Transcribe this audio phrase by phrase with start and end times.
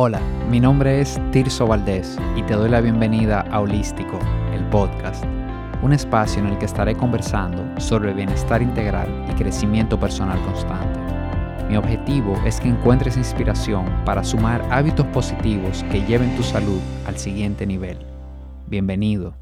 [0.00, 4.16] Hola, mi nombre es Tirso Valdés y te doy la bienvenida a Holístico,
[4.52, 5.24] el podcast,
[5.82, 11.00] un espacio en el que estaré conversando sobre bienestar integral y crecimiento personal constante.
[11.68, 17.18] Mi objetivo es que encuentres inspiración para sumar hábitos positivos que lleven tu salud al
[17.18, 17.98] siguiente nivel.
[18.68, 19.36] Bienvenido.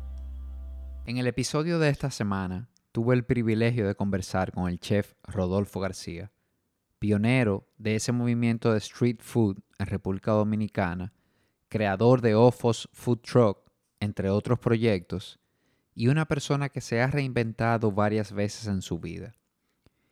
[1.05, 5.81] En el episodio de esta semana tuve el privilegio de conversar con el chef Rodolfo
[5.81, 6.33] García,
[6.99, 11.13] pionero de ese movimiento de street food en República Dominicana,
[11.69, 13.59] creador de Ofos Food Truck,
[14.01, 15.39] entre otros proyectos,
[15.95, 19.35] y una persona que se ha reinventado varias veces en su vida.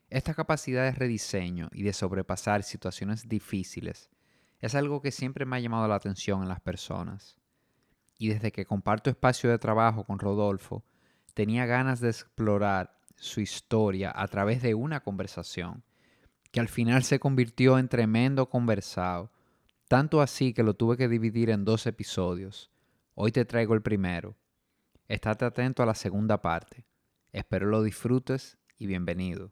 [0.08, 4.10] Esta capacidad de rediseño y de sobrepasar situaciones difíciles
[4.60, 7.36] es algo que siempre me ha llamado la atención en las personas.
[8.16, 10.84] Y desde que comparto espacio de trabajo con Rodolfo,
[11.34, 15.83] tenía ganas de explorar su historia a través de una conversación
[16.54, 19.32] que al final se convirtió en tremendo conversado,
[19.88, 22.70] tanto así que lo tuve que dividir en dos episodios.
[23.16, 24.36] Hoy te traigo el primero.
[25.08, 26.86] Estate atento a la segunda parte.
[27.32, 29.50] Espero lo disfrutes y bienvenido.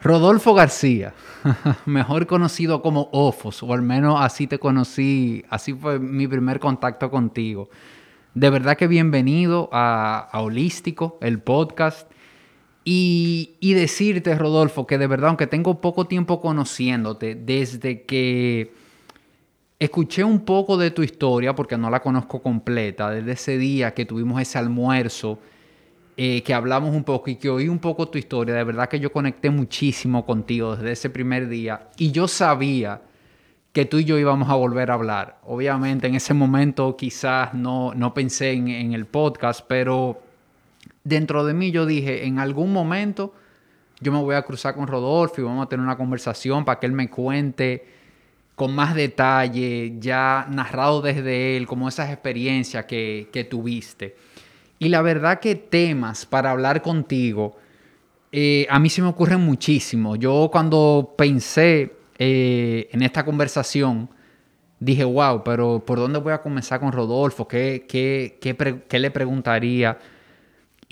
[0.00, 1.12] Rodolfo García,
[1.86, 7.10] mejor conocido como Ofos, o al menos así te conocí, así fue mi primer contacto
[7.10, 7.68] contigo.
[8.34, 12.12] De verdad que bienvenido a, a Holístico, el podcast.
[12.84, 18.72] Y, y, decirte, Rodolfo, que de verdad, aunque tengo poco tiempo conociéndote, desde que
[19.78, 24.04] escuché un poco de tu historia, porque no la conozco completa, desde ese día que
[24.04, 25.38] tuvimos ese almuerzo,
[26.16, 29.00] eh, que hablamos un poco y que oí un poco tu historia, de verdad que
[29.00, 31.88] yo conecté muchísimo contigo desde ese primer día.
[31.96, 33.02] Y yo sabía
[33.72, 35.40] que tú y yo íbamos a volver a hablar.
[35.44, 40.22] Obviamente en ese momento quizás no, no pensé en, en el podcast, pero
[41.04, 43.34] dentro de mí yo dije, en algún momento
[44.00, 46.86] yo me voy a cruzar con Rodolfo y vamos a tener una conversación para que
[46.86, 47.84] él me cuente
[48.54, 54.16] con más detalle, ya narrado desde él, como esas experiencias que, que tuviste.
[54.78, 57.56] Y la verdad que temas para hablar contigo,
[58.32, 60.16] eh, a mí se me ocurren muchísimo.
[60.16, 64.08] Yo cuando pensé eh, en esta conversación,
[64.80, 67.46] dije, wow, pero ¿por dónde voy a comenzar con Rodolfo?
[67.46, 69.98] ¿Qué, qué, qué, qué le preguntaría?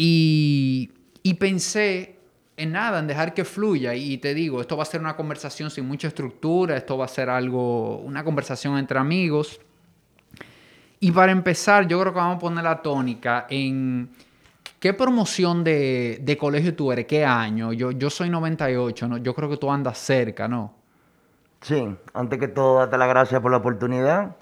[0.02, 2.16] Y, pensé
[2.56, 3.94] en nada, en dejar que fluya.
[3.94, 7.08] Y te digo, esto va a ser una conversación sin mucha estructura, esto va a
[7.08, 9.60] ser algo, una conversación entre amigos.
[11.00, 14.08] Y para empezar, yo creo que vamos a poner la tónica en
[14.78, 17.74] qué promoción de, de colegio tú eres, qué año.
[17.74, 19.16] Yo, yo soy 98, ¿no?
[19.18, 20.74] yo creo que tú andas cerca, ¿no?
[21.60, 24.34] Sí, antes que todo, date las gracias por la oportunidad.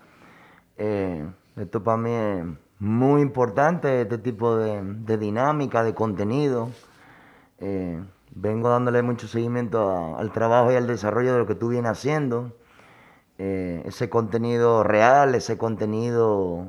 [0.76, 1.26] Eh,
[1.56, 2.44] esto para mí es
[2.80, 6.70] muy importante este tipo de, dinámica, de contenido.
[7.58, 8.02] Eh,
[8.34, 12.52] vengo dándole mucho seguimiento al trabajo y al desarrollo de lo que tú vienes haciendo.
[13.38, 16.68] Eh, ese contenido real, ese contenido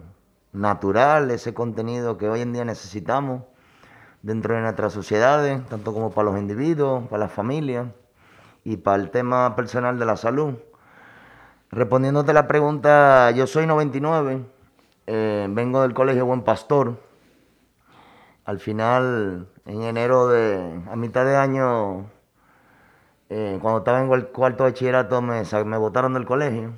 [0.51, 3.43] natural, ese contenido que hoy en día necesitamos
[4.23, 7.87] dentro de nuestras sociedades, tanto como para los individuos, para las familias
[8.63, 10.55] y para el tema personal de la salud.
[11.71, 14.58] Respondiéndote la pregunta, yo soy 99
[15.11, 16.99] eh, vengo del Colegio Buen Pastor.
[18.45, 22.11] Al final, en enero de, a mitad de año,
[23.29, 26.73] eh, cuando estaba en el cuarto de bachillerato, me, me botaron del colegio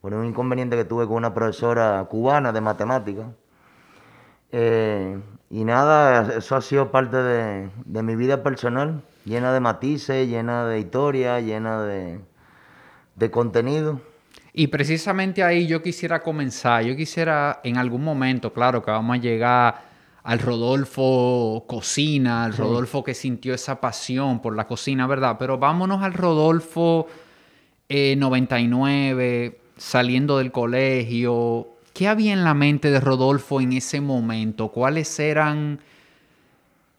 [0.00, 3.28] por un inconveniente que tuve con una profesora cubana de matemáticas.
[4.50, 10.26] Eh, y nada, eso ha sido parte de, de, mi vida personal, llena de matices,
[10.26, 12.20] llena de historia, llena de,
[13.14, 14.00] de contenido.
[14.52, 19.20] Y precisamente ahí yo quisiera comenzar, yo quisiera en algún momento, claro que vamos a
[19.20, 19.88] llegar
[20.24, 25.36] al Rodolfo cocina, al Rodolfo que sintió esa pasión por la cocina, ¿verdad?
[25.38, 27.06] Pero vámonos al Rodolfo
[27.88, 31.68] eh, 99, saliendo del colegio.
[31.94, 34.68] ¿Qué había en la mente de Rodolfo en ese momento?
[34.68, 35.80] ¿Cuáles eran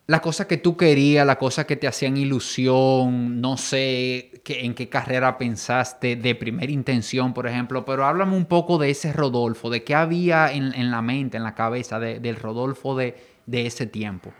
[0.09, 4.74] las cosas que tú querías, las cosas que te hacían ilusión, no sé qué, en
[4.74, 9.70] qué carrera pensaste de primera intención, por ejemplo, pero háblame un poco de ese Rodolfo,
[9.70, 13.67] de qué había en, en la mente, en la cabeza de, del Rodolfo de, de,
[13.67, 14.32] ese tiempo.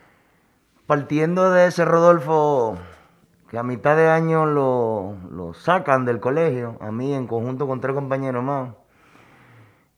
[0.88, 2.80] Partiendo de ese Rodolfo
[3.48, 7.80] que a mitad de año lo, lo sacan del colegio, a mí en conjunto con
[7.80, 8.74] tres compañeros más,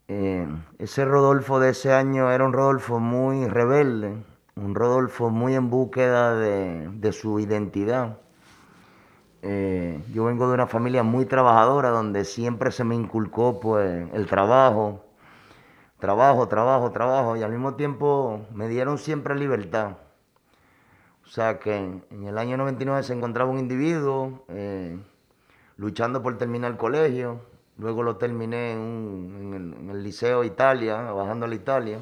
[0.10, 0.46] eh,
[0.80, 6.36] ese Rodolfo de ese año era un Rodolfo muy rebelde un Rodolfo muy en búsqueda
[6.36, 8.20] de, su identidad.
[9.42, 14.28] Eh, yo vengo de una familia muy trabajadora donde siempre se me inculcó pues el
[14.28, 15.04] trabajo,
[16.00, 19.98] trabajo, trabajo, trabajo y al mismo tiempo me dieron siempre libertad.
[21.26, 25.00] O sea que en, el año 99 se encontraba un individuo eh,
[25.78, 27.42] luchando por terminar el colegio,
[27.78, 32.00] luego lo terminé en, el, Liceo Italia, bajando a la Italia.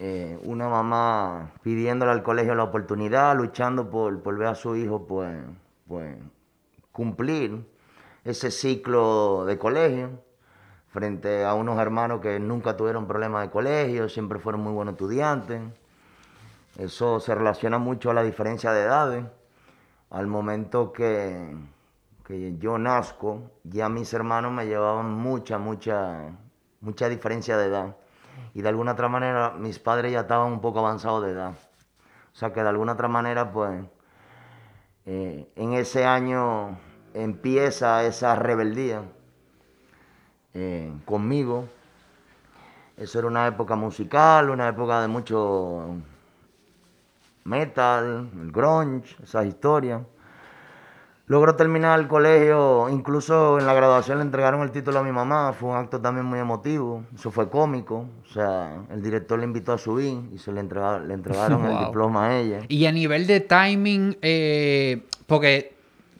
[0.00, 5.06] Eh, una mamá pidiéndole al colegio la oportunidad, luchando por, por ver a su hijo
[5.06, 5.36] pues,
[5.88, 6.16] pues
[6.92, 7.66] cumplir
[8.24, 10.10] ese ciclo de colegio
[10.88, 15.62] frente a unos hermanos que nunca tuvieron problemas de colegio, siempre fueron muy buenos estudiantes.
[16.76, 19.24] Eso se relaciona mucho a la diferencia de edades.
[20.10, 21.56] Al momento que,
[22.24, 26.30] que yo nazco, ya mis hermanos me llevaban mucha, mucha,
[26.80, 27.96] mucha diferencia de edad.
[28.54, 31.52] Y de alguna otra manera mis padres ya estaban un poco avanzados de edad.
[32.32, 33.84] O sea que de alguna otra manera, pues,
[35.06, 36.78] eh, en ese año
[37.14, 39.02] empieza esa rebeldía
[40.54, 41.68] eh, conmigo.
[42.96, 45.96] Eso era una época musical, una época de mucho
[47.44, 50.02] metal, el grunge, esas historias.
[51.28, 55.52] Logró terminar el colegio, incluso en la graduación le entregaron el título a mi mamá,
[55.52, 59.74] fue un acto también muy emotivo, eso fue cómico, o sea, el director le invitó
[59.74, 62.60] a subir y se le entregaron, le entregaron el diploma a ella.
[62.68, 65.76] Y a nivel de timing, eh, porque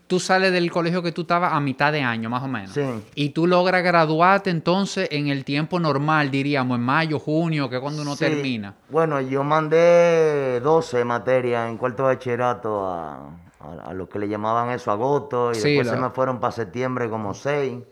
[0.08, 2.72] tú sales del colegio que tú estabas a mitad de año, más o menos.
[2.72, 2.82] Sí.
[3.14, 7.80] Y tú logras graduarte entonces en el tiempo normal, diríamos, en mayo, junio, que es
[7.80, 8.74] cuando uno termina.
[8.90, 14.70] Bueno, yo mandé 12 materias en cuarto de bachillerato a, a, lo que le llamaban
[14.70, 17.82] eso agosto, y después se me fueron para septiembre como 6.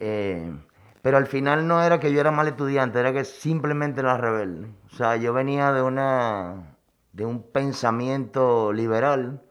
[0.00, 0.52] Eh,
[1.02, 4.68] pero al final no era que yo era mal estudiante, era que simplemente era rebelde.
[4.92, 6.76] O sea, yo venía de una
[7.12, 9.42] de un pensamiento liberal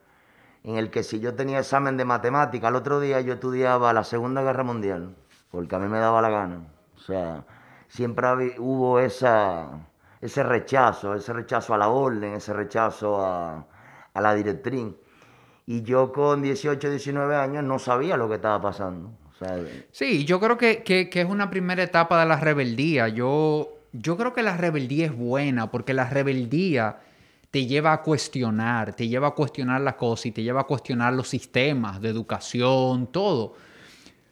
[0.64, 4.04] en el que si yo tenía examen de matemática, el otro día yo estudiaba la
[4.04, 5.16] Segunda Guerra Mundial,
[5.52, 6.68] porque a mí me daba la gana.
[6.96, 7.46] O sea,
[7.88, 9.70] siempre hubo esa,
[10.22, 13.66] ese rechazo, ese rechazo a la orden, ese rechazo a,
[14.22, 14.94] la directriz.
[15.66, 19.12] Y yo con 18, 19 años no sabía lo que estaba pasando.
[19.92, 23.10] sí, yo creo que, que, es una primera etapa de la rebeldía.
[23.10, 27.00] Yo, yo creo que la rebeldía es buena, porque la rebeldía
[27.52, 31.14] te lleva a cuestionar, te lleva a cuestionar las cosas y te lleva a cuestionar
[31.14, 33.56] los sistemas de educación, todo.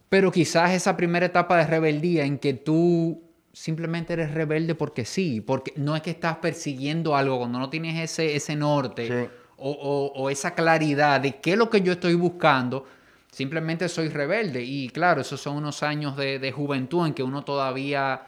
[0.08, 3.22] Pero quizás esa primera etapa de rebeldía en que tú
[3.52, 8.02] simplemente eres rebelde porque sí, porque no es que estás persiguiendo algo cuando no tienes
[8.02, 12.86] ese, ese norte o, esa claridad de qué es lo que yo estoy buscando,
[13.31, 14.63] simplemente soy rebelde.
[14.63, 18.22] Y claro, esos son unos años de, juventud en que uno todavía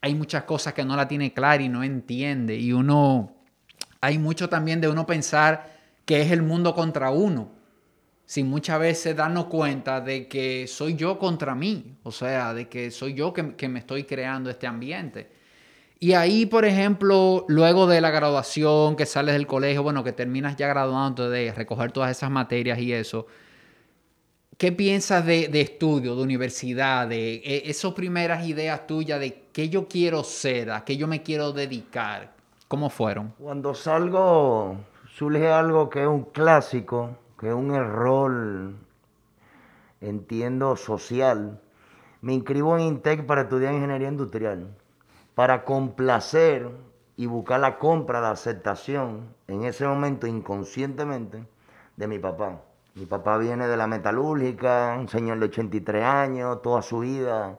[0.00, 3.32] hay muchas cosas que no la tiene clara y no entiende y uno
[4.00, 7.50] hay mucho también de uno pensar que es el mundo contra uno,
[8.24, 12.90] sin muchas veces darnos cuenta de que soy yo contra mí, o sea, de que
[12.90, 15.37] soy yo que, me estoy creando este ambiente.
[16.00, 20.56] Y ahí, por ejemplo, luego de la graduación, que sales del colegio, bueno, que terminas
[20.56, 23.26] ya graduando de recoger todas esas materias y eso,
[24.56, 29.68] ¿qué piensas de, de estudio, de universidad, de e, esas primeras ideas tuyas de qué
[29.68, 32.32] yo quiero ser, a qué yo me quiero dedicar?
[32.68, 33.34] ¿Cómo fueron?
[33.38, 34.76] Cuando salgo,
[35.16, 38.72] surge algo que es un clásico, que es un error,
[40.00, 41.60] entiendo, social.
[42.20, 44.68] Me inscribo en INTEC para estudiar ingeniería industrial,
[45.38, 46.68] para complacer
[47.16, 51.46] y buscar la compra, la aceptación, en ese momento inconscientemente,
[51.96, 52.62] de mi papá.
[52.96, 57.56] Mi papá viene de la metalúrgica, un señor de 83 años, toda su vida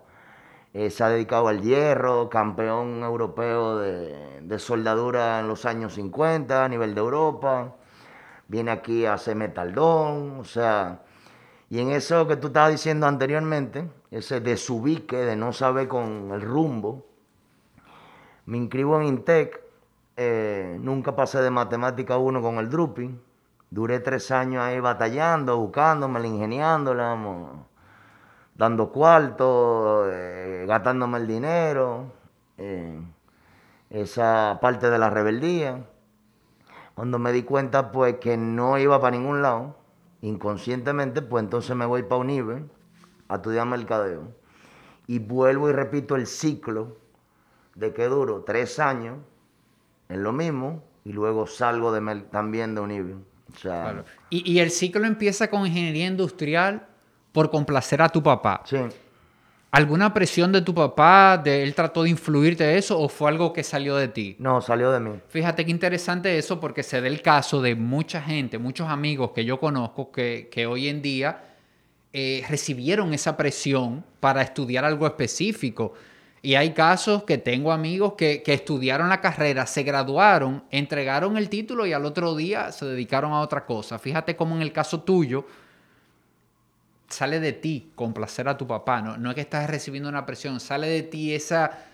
[0.73, 6.67] eh, se ha dedicado al hierro, campeón europeo de, soldadura en los años 50 a
[6.67, 7.77] nivel de Europa.
[8.49, 11.03] Viene aquí a hacer metaldón, o sea,
[11.69, 16.41] y en eso que tú estabas diciendo anteriormente, ese desubique, de no saber con el
[16.41, 17.08] rumbo,
[18.49, 19.61] me inscribo en Intec,
[20.17, 23.15] eh, nunca pasé de matemática 1 con el Drupi,
[23.69, 27.15] duré tres años ahí batallando, buscándome, ingeniándola,
[28.55, 32.11] dando cuarto, eh, gastándome el dinero,
[32.57, 32.99] eh,
[33.91, 35.85] esa parte de la rebeldía.
[36.95, 39.75] Cuando me di cuenta pues que no iba para ningún lado,
[40.21, 42.63] inconscientemente, pues entonces me voy para Unive
[43.27, 44.23] a estudiar mercadeo.
[45.05, 46.97] Y vuelvo y repito el ciclo
[47.79, 49.17] de que duro tres años
[50.09, 53.15] en lo mismo y luego salgo de, también de Unive.
[54.29, 56.87] y, y el ciclo empieza con ingeniería industrial
[57.31, 58.61] por complacer a tu papá.
[58.65, 58.77] Sí.
[59.71, 63.63] ¿Alguna presión de tu papá, de él trató de influirte eso o fue algo que
[63.63, 64.35] salió de ti?
[64.39, 65.11] No, salió de mí.
[65.27, 69.45] Fíjate qué interesante eso porque se da el caso de mucha gente, muchos amigos que
[69.45, 71.43] yo conozco que, hoy en día
[72.13, 75.93] eh, recibieron esa presión para estudiar algo específico.
[76.41, 81.49] Y hay casos que tengo amigos que, que estudiaron la carrera, se graduaron, entregaron el
[81.49, 83.99] título y al otro día se dedicaron a otra cosa.
[83.99, 85.45] Fíjate cómo en el caso tuyo,
[87.09, 90.59] sale de ti complacer a tu papá, no, no es que estás recibiendo una presión,
[90.59, 91.85] sale de ti esa...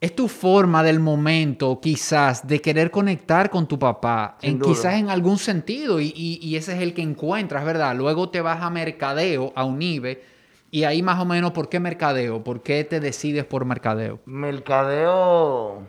[0.00, 5.10] Es tu forma del momento, quizás, de querer conectar con tu papá, en, quizás en
[5.10, 7.94] algún sentido, y, y, ese es el que encuentras, ¿verdad?
[7.94, 10.24] Luego te vas a mercadeo, a Unive,
[10.70, 12.44] y ahí más o menos, ¿por qué mercadeo?
[12.44, 14.20] ¿Por qué te decides por mercadeo?
[14.24, 15.82] Mercadeo,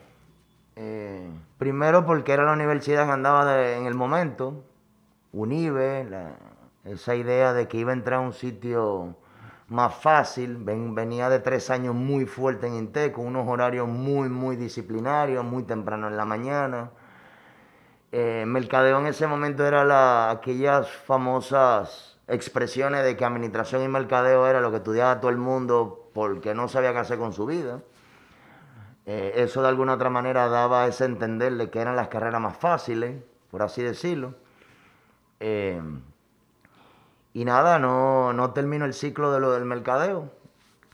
[0.75, 4.63] eh, primero porque era la universidad que andaba en el momento,
[5.33, 6.07] Unive,
[6.83, 9.15] esa idea de que iba a entrar a un sitio
[9.67, 14.57] más fácil, venía de tres años muy fuerte en Intec, con unos horarios muy, muy
[14.57, 16.91] disciplinarios, muy temprano en la mañana.
[18.11, 24.47] Eh, mercadeo en ese momento era la, aquellas famosas expresiones de que administración y mercadeo
[24.47, 27.81] era lo que estudiaba todo el mundo porque no sabía qué hacer con su vida.
[29.05, 33.21] Eh, eso de alguna otra manera daba ese entenderle que eran las carreras más fáciles,
[33.49, 34.35] por así decirlo.
[35.41, 35.81] Eh,
[37.33, 40.31] y nada, no, no termino el ciclo de lo del mercadeo.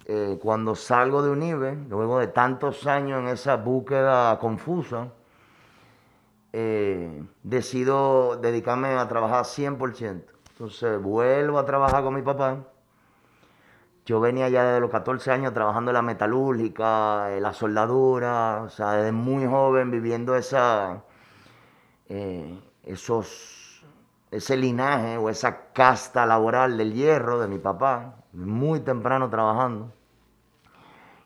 [0.05, 5.09] Eh, cuando salgo de UNIBE, luego de tantos años en esa búsqueda confusa,
[7.43, 10.36] decido dedicarme a trabajar 100%.
[10.57, 12.57] Entonces vuelvo a trabajar con mi papá.
[14.07, 18.69] Yo venía ya desde los 14 años trabajando en la metalúrgica, en la soldadura, o
[18.69, 21.03] sea, desde muy joven viviendo esa,
[22.09, 23.85] eh, esos,
[24.31, 29.93] ese linaje o esa casta laboral del hierro de mi papá, muy temprano trabajando.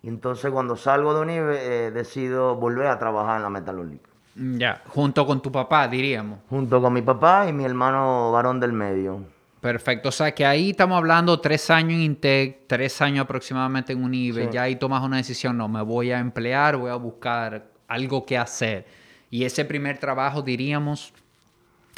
[0.03, 4.10] Y entonces cuando salgo de UNIBE eh, decido volver a trabajar en la metalúrgica.
[4.35, 6.39] Ya, junto con tu papá, diríamos.
[6.49, 9.23] Junto con mi papá y mi hermano varón del medio.
[9.59, 14.03] Perfecto, o sea que ahí estamos hablando tres años en Intec, tres años aproximadamente en
[14.03, 18.25] Unive, ya ahí tomas una decisión, no, me voy a emplear, voy a buscar algo
[18.25, 18.87] que hacer.
[19.29, 21.13] Y ese primer trabajo, diríamos,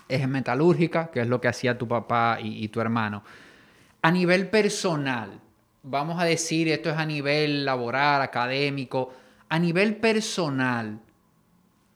[0.10, 3.24] es en metalúrgica, que es lo que hacía tu papá y, y tu hermano.
[4.02, 5.40] A nivel personal,
[5.84, 9.14] vamos a decir, esto es a nivel laboral, académico,
[9.48, 11.00] a nivel personal,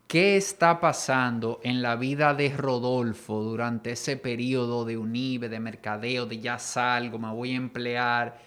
[0.08, 6.26] ¿Qué está pasando en la vida de Rodolfo durante ese periodo de unive, de mercadeo,
[6.26, 8.40] de ya salgo, me voy a emplear?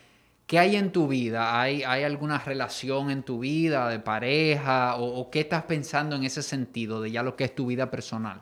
[0.47, 1.61] ¿Qué hay en tu vida?
[1.61, 4.97] ¿Hay, hay alguna relación en tu vida de pareja?
[4.97, 8.41] ¿O, qué estás pensando en ese sentido de ya lo que es tu vida personal?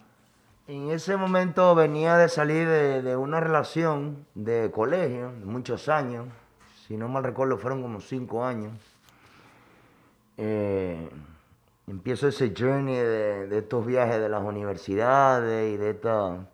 [0.69, 6.29] En ese momento venía de salir de, una relación de colegio, muchos años.
[6.87, 8.73] Si no mal recuerdo, fueron como cinco años.
[10.37, 11.09] Eh,
[11.89, 16.47] empiezo ese journey de, estos viajes de las universidades y de esta...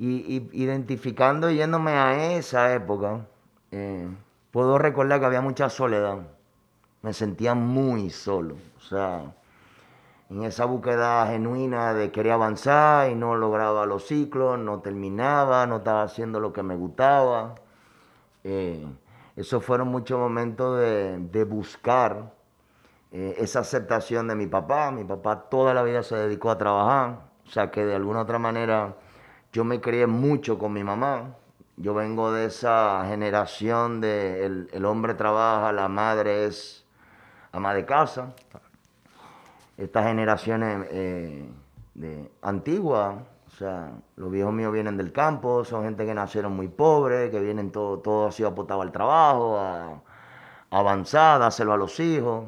[0.00, 3.26] Y, identificando yéndome a esa época,
[3.72, 4.08] eh,
[4.52, 6.18] puedo recordar que había mucha soledad.
[7.02, 8.54] Me sentía muy solo.
[8.76, 9.34] O sea,
[10.30, 15.78] en esa búsqueda genuina de querer avanzar y no lograba los ciclos, no terminaba, no
[15.78, 17.56] estaba haciendo lo que me gustaba.
[18.44, 18.86] Eh,
[19.34, 22.37] esos fueron muchos momentos de, de buscar
[23.10, 24.90] eh, esa aceptación de mi papá.
[24.90, 28.38] Mi papá toda la vida se dedicó a trabajar, o sea que de alguna otra
[28.38, 28.96] manera
[29.52, 31.36] yo me crié mucho con mi mamá.
[31.76, 36.84] Yo vengo de esa generación de el, hombre trabaja, la madre es
[37.52, 38.34] ama de casa.
[39.76, 41.48] Estas generaciones eh,
[42.42, 47.30] antiguas, o sea, los viejos míos vienen del campo, son gente que nacieron muy pobres,
[47.30, 50.02] que vienen todo, todo así apotado al trabajo, a,
[50.70, 52.44] a avanzar, dárselo a los hijos.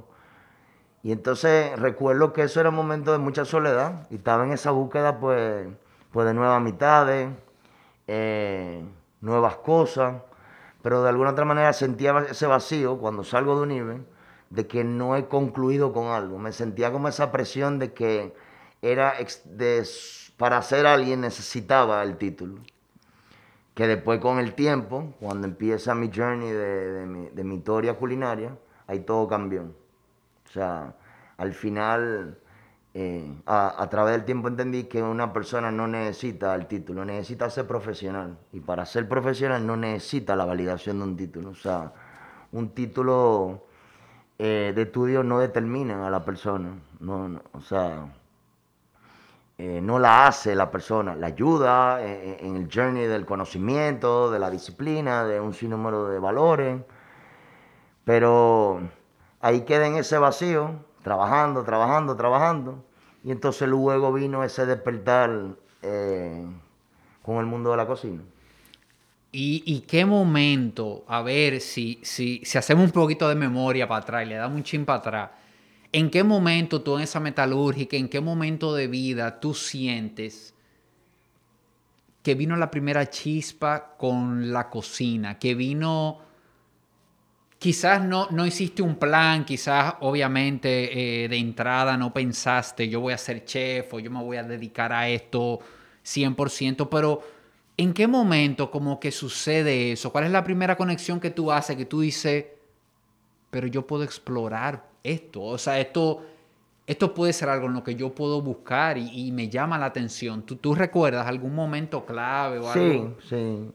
[1.03, 4.71] Y entonces recuerdo que eso era un momento de mucha soledad y estaba en esa
[4.71, 5.67] búsqueda pues,
[6.13, 7.31] pues de nuevas mitades,
[8.07, 8.85] eh,
[9.21, 10.23] nuevas cosas,
[10.83, 14.07] pero de alguna otra manera sentía ese vacío cuando salgo de un nivel
[14.51, 16.39] de que no he concluido con algo.
[16.39, 18.35] Me sentía como esa presión de que
[18.83, 19.15] era
[19.45, 19.87] de,
[20.37, 22.61] para ser alguien necesitaba el título.
[23.75, 28.59] Que después con el tiempo, cuando empieza mi journey de, mi, de mi historia culinaria,
[28.87, 29.73] ahí todo cambió.
[30.51, 30.95] O sea,
[31.37, 32.37] al final,
[32.93, 37.69] eh, a, través del tiempo entendí que una persona no necesita el título, necesita ser
[37.69, 38.37] profesional.
[38.53, 41.51] Y para ser profesional no necesita la validación de un título.
[41.51, 41.93] O sea,
[42.51, 43.67] un título
[44.39, 46.75] eh, de estudio no determina a la persona.
[46.99, 48.13] No, o sea,
[49.57, 54.51] eh, no la hace la persona, la ayuda en el journey del conocimiento, de la
[54.51, 56.83] disciplina, de un sinnúmero de valores.
[58.05, 58.81] Pero
[59.41, 62.85] ahí queda en ese vacío, trabajando, trabajando, trabajando.
[63.25, 65.31] Y entonces luego vino ese despertar
[65.83, 66.47] eh,
[67.23, 68.23] con el mundo de la cocina.
[69.33, 74.27] ¿Y, qué momento, a ver si, si, si, hacemos un poquito de memoria para atrás
[74.27, 75.31] le damos un chin para atrás,
[75.93, 80.53] ¿en qué momento tú en esa metalúrgica, en qué momento de vida tú sientes
[82.23, 86.19] que vino la primera chispa con la cocina, que vino,
[87.61, 93.13] quizás no, no hiciste un plan, quizás obviamente eh, de entrada no pensaste, yo voy
[93.13, 95.61] a ser chef o yo me voy a dedicar a esto
[96.03, 97.21] 100%, pero
[97.77, 100.11] ¿en qué momento como que sucede eso?
[100.11, 102.47] ¿Cuál es la primera conexión que tú haces que tú dices,
[103.51, 105.43] pero yo puedo explorar esto?
[105.43, 106.25] O sea, esto
[106.91, 110.43] esto puede ser algo en lo que yo puedo buscar y, me llama la atención.
[110.43, 113.15] ¿Tú, ¿Tú, recuerdas algún momento clave o algo?
[113.29, 113.73] Sí, sí.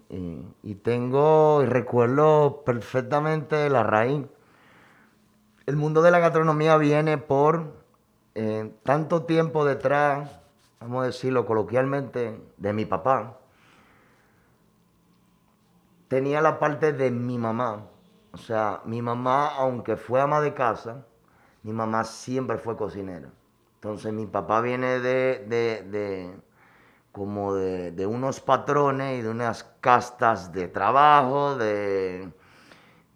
[0.63, 4.25] Y, tengo, y recuerdo perfectamente la raíz.
[5.65, 7.71] El mundo de la gastronomía viene por
[8.35, 10.29] eh, tanto tiempo detrás,
[10.81, 13.39] vamos a decirlo coloquialmente, de mi papá.
[16.09, 17.85] Tenía la parte de mi mamá.
[18.33, 21.05] O sea, mi mamá, aunque fue ama de casa,
[21.65, 23.27] mi mamá siempre fue cocinera.
[23.75, 26.31] Entonces mi papá viene de, de,
[27.11, 32.29] como de, unos patrones y de unas castas de trabajo, de,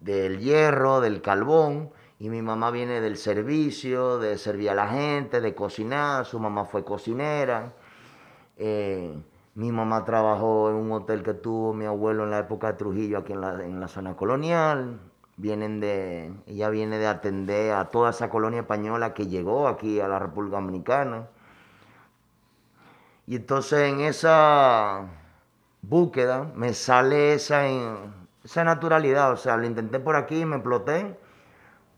[0.00, 1.92] del hierro, del carbón.
[2.18, 6.26] Y mi mamá viene del servicio, de servir a la gente, de cocinar.
[6.26, 7.72] Su mamá fue cocinera.
[8.56, 9.16] Eh,
[9.54, 13.18] mi mamá trabajó en un hotel que tuvo mi abuelo en la época de Trujillo,
[13.18, 14.98] aquí en la, en la zona colonial
[15.36, 20.08] vienen de, ella viene de atender a toda esa colonia española que llegó aquí a
[20.08, 21.28] la República Dominicana.
[23.26, 25.06] Y entonces en esa
[25.82, 27.64] búsqueda me sale esa,
[28.44, 31.16] esa naturalidad, o sea, lo intenté por aquí, me exploté,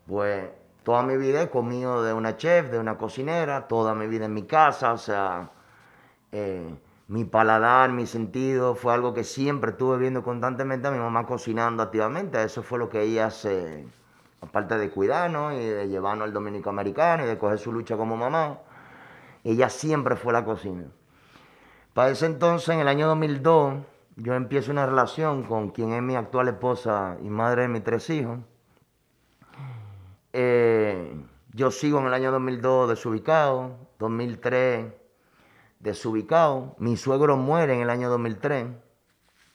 [0.07, 0.51] pues
[0.83, 4.35] toda mi vida he comido de una chef, de una cocinera, toda mi vida en
[4.35, 5.51] mi casa, o sea,
[6.33, 6.75] eh,
[7.13, 11.83] mi paladar, mi sentido, fue algo que siempre estuve viendo constantemente a mi mamá cocinando
[11.83, 12.43] activamente.
[12.43, 13.87] Eso fue lo que ella hace,
[14.41, 18.17] aparte de cuidarnos y de llevarnos al dominico americano y de coger su lucha como
[18.17, 18.61] mamá.
[19.45, 20.85] Ella siempre fue la cocina.
[21.93, 23.75] Para ese entonces, en el año 2002,
[24.17, 28.09] yo empiezo una relación con quien es mi actual esposa y madre de mis tres
[28.09, 28.39] hijos.
[30.33, 31.15] Eh,
[31.53, 35.02] yo sigo en el año 2002 desubicado, 2003
[35.83, 36.75] desubicado.
[36.79, 38.69] Mi suegro muere en el año 2003,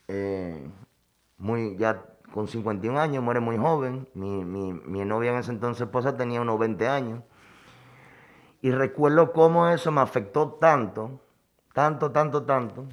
[0.10, 0.70] eh,
[1.38, 4.08] muy, ya con 51 años, muere muy joven.
[4.14, 7.24] Mi, mi, novia en ese entonces esposa tenía unos 20 años.
[8.62, 11.22] Y recuerdo cómo eso me afectó tanto,
[11.74, 12.86] tanto, tanto, tanto,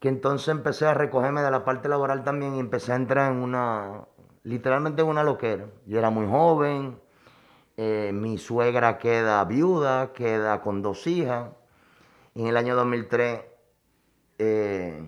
[0.00, 3.38] que entonces empecé a recogerme de la parte laboral también y empecé a entrar en
[3.38, 4.06] una,
[4.42, 5.66] literalmente en una loquera.
[5.86, 6.98] Yo era muy joven,
[7.76, 11.50] eh, mi suegra queda viuda, queda con dos hijas,
[12.34, 13.40] en el año 2003,
[14.38, 15.06] eh,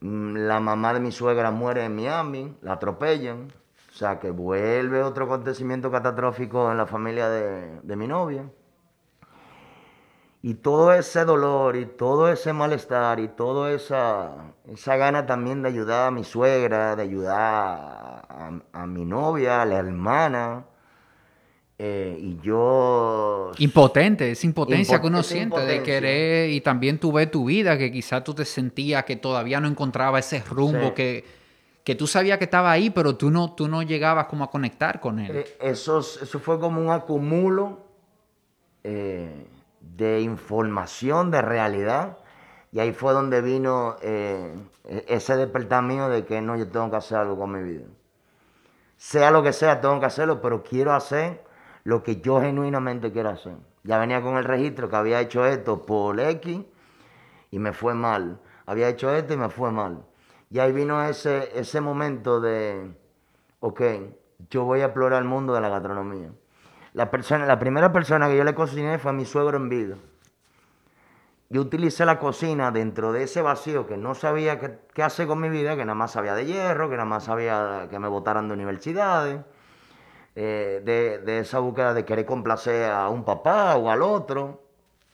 [0.00, 3.52] la mamá de mi suegra muere en Miami, la atropellan.
[3.90, 8.48] O sea que vuelve otro acontecimiento catastrófico en la familia de, mi novia.
[10.40, 15.68] Y todo ese dolor y todo ese malestar y toda esa, esa gana también de
[15.70, 18.28] ayudar a mi suegra, de ayudar
[18.72, 20.64] a mi novia, a la hermana,
[21.80, 23.52] eh, y yo...
[23.58, 27.92] Impotente, es impotencia que uno siente de querer y también tú ves tu vida, que
[27.92, 31.24] quizás tú te sentías que todavía no encontraba ese rumbo que,
[31.84, 34.98] que tú sabías que estaba ahí, pero tú no, tú no llegabas como a conectar
[34.98, 35.36] con él.
[35.36, 37.78] Eh, eso, eso fue como un acumulo
[38.82, 39.46] eh,
[39.80, 42.18] de información, de realidad,
[42.72, 47.18] y ahí fue donde vino ese despertar mío de que no, yo tengo que hacer
[47.18, 47.86] algo con mi vida.
[48.96, 51.47] Sea lo que sea, tengo que hacerlo, pero quiero hacer
[51.84, 53.56] lo que yo genuinamente quiero hacer.
[53.84, 56.60] Ya venía con el registro que había hecho esto por X
[57.50, 58.40] y me fue mal.
[58.66, 60.04] Había hecho esto y me fue mal.
[60.50, 62.94] Y ahí vino ese, ese momento de,
[63.60, 63.80] ok,
[64.50, 66.30] yo voy a explorar el mundo de la gastronomía.
[66.94, 69.96] La, persona, la primera persona que yo le cociné fue mi suegro en vida.
[71.50, 75.40] Yo utilicé la cocina dentro de ese vacío que no sabía qué, qué hacer con
[75.40, 78.48] mi vida, que nada más sabía de hierro, que nada más sabía que me votaran
[78.48, 79.40] de universidades
[80.40, 84.62] eh, de, esa búsqueda de querer complacer a un papá o al otro,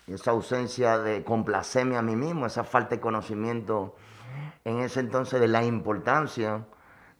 [0.06, 3.96] esa ausencia de complacerme a mí mismo, esa falta de conocimiento
[4.66, 6.66] en ese entonces de la importancia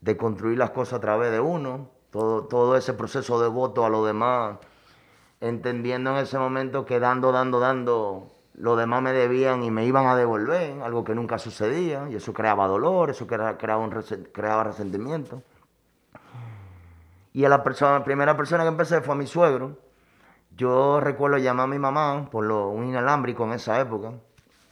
[0.02, 3.88] de construir las cosas a través de uno, todo, todo ese proceso de voto a
[3.88, 4.58] los demás,
[5.40, 10.08] entendiendo en ese momento que dando, dando, dando, los demás me debían y me iban
[10.08, 13.90] a devolver, algo que nunca sucedía, y eso creaba dolor, eso creaba, un,
[14.30, 15.42] creaba resentimiento.
[17.34, 19.76] Y a la, persona, primera persona que empecé fue a mi suegro.
[20.56, 24.12] Yo recuerdo llamar a mi mamá por lo, un inalámbrico en esa época.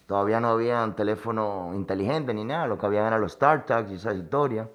[0.07, 4.15] Todavía no había teléfono inteligente ni nada, lo que había eran los StarTags y esa
[4.15, 4.69] historia.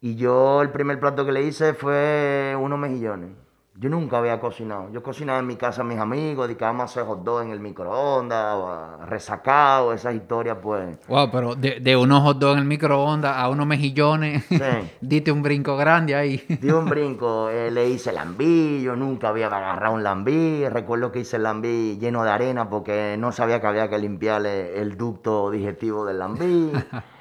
[0.00, 3.41] Y yo el primer plato que le hice fue unos mejillones.
[3.82, 4.90] Yo nunca había cocinado.
[4.92, 7.58] Yo cocinaba en mi casa a mis amigos, dedicábamos a hacer hot dog en el
[7.58, 10.96] microondas, o a resacado, esas historias, pues.
[11.08, 14.56] Wow, pero de, de unos hot dog en el microondas a unos mejillones, Sí.
[15.00, 16.36] diste un brinco grande ahí.
[16.60, 21.18] Di un brinco, eh, le hice lambí, yo nunca había agarrado un lambí, recuerdo que
[21.18, 25.50] hice el lambí lleno de arena porque no sabía que había que limpiarle el ducto
[25.50, 26.70] digestivo del lambí.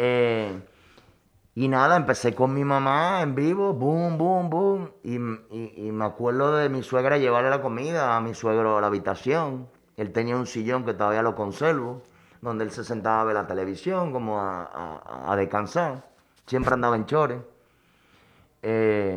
[0.00, 0.52] Eh,
[1.64, 6.04] y nada, empecé con mi mamá en vivo, boom, boom, boom, y, y- y me
[6.04, 9.68] acuerdo de mi suegra llevarle la comida a mi suegro a la habitación.
[9.96, 12.02] Él tenía un sillón que todavía lo conservo,
[12.42, 16.04] donde él se sentaba a ver la televisión, como a, a- a descansar.
[16.46, 17.40] Siempre andaba en chores.
[18.62, 19.16] Eh,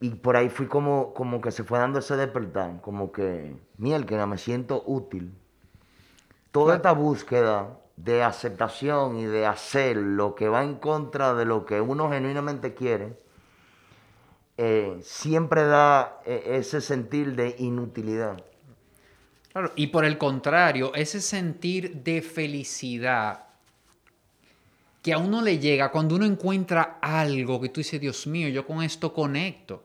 [0.00, 4.26] y por ahí fui como, como que se fue dando ese despertar, como que, mierda,
[4.26, 5.34] me siento útil.
[6.52, 11.66] Toda esta búsqueda de aceptación y de hacer lo que va en contra de lo
[11.66, 13.18] que uno genuinamente quiere,
[14.56, 18.42] eh, siempre da eh, ese sentir de inutilidad.
[19.52, 23.46] Claro, y por el contrario, ese sentir de felicidad
[25.02, 28.66] que a uno le llega cuando uno encuentra algo que tú dices, Dios mío, yo
[28.66, 29.84] con esto conecto.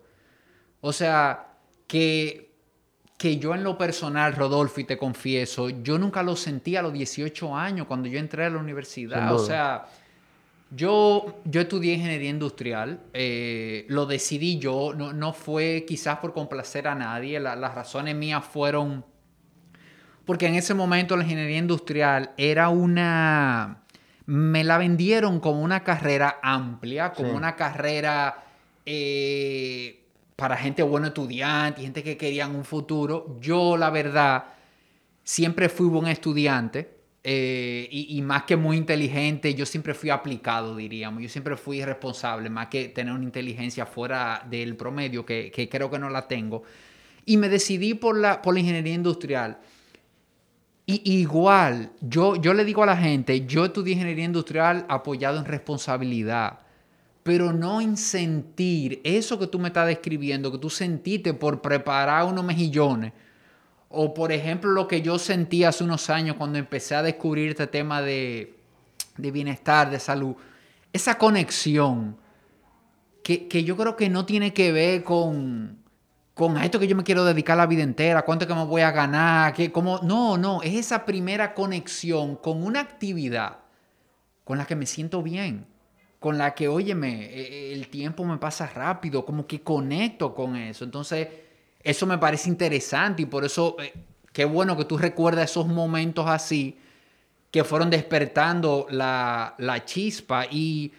[0.81, 1.55] O sea,
[1.87, 2.52] que,
[3.23, 6.91] que yo en lo personal, Rodolfo, y te confieso, yo nunca lo sentí a los
[6.91, 9.33] 18 años cuando yo entré a la universidad.
[9.33, 9.85] O sea,
[10.75, 16.85] yo, yo estudié ingeniería industrial, eh, lo decidí yo, no, no fue quizás por complacer
[16.87, 19.05] a nadie, la- las razones mías fueron
[20.25, 23.83] porque en ese momento la ingeniería industrial era una...
[24.25, 27.35] Me la vendieron como una carrera amplia, como Sí.
[27.35, 28.43] una carrera
[28.85, 30.02] eh,
[30.43, 33.37] para gente buena estudiante, gente que querían un futuro.
[33.39, 34.43] Yo, la verdad,
[35.23, 40.75] siempre fui buen estudiante eh, y, y más que muy inteligente, yo siempre fui aplicado,
[40.75, 41.23] diríamos.
[41.23, 45.89] Yo siempre fui responsable, más que tener una inteligencia fuera del promedio, que, que creo
[45.89, 46.63] que no la tengo.
[47.25, 49.59] Y me decidí por la, por la ingeniería industrial.
[50.85, 55.45] Y igual, yo, yo le digo a la gente, yo estudié ingeniería industrial apoyado en
[55.45, 56.59] responsabilidad,
[57.23, 62.25] pero no en sentir eso que tú me estás describiendo, que tú sentiste por preparar
[62.25, 63.13] unos mejillones.
[63.89, 67.67] O por ejemplo lo que yo sentí hace unos años cuando empecé a descubrir este
[67.67, 68.57] tema de,
[69.17, 70.35] de bienestar, de salud.
[70.91, 72.17] Esa conexión
[73.23, 75.77] que, que yo creo que no tiene que ver con,
[76.33, 78.81] con a esto que yo me quiero dedicar la vida entera, cuánto que me voy
[78.81, 83.59] a ganar, que como no, no, es esa primera conexión con una actividad
[84.43, 85.67] con la que me siento bien,
[86.23, 90.85] con la que, óyeme, eh, el tiempo me pasa rápido, como que conecto con eso.
[90.85, 91.27] Entonces,
[91.83, 93.91] eso me parece interesante y por eso, eh,
[94.31, 96.79] qué bueno que tú recuerdas esos momentos así
[97.51, 100.93] que fueron despertando la, la chispa y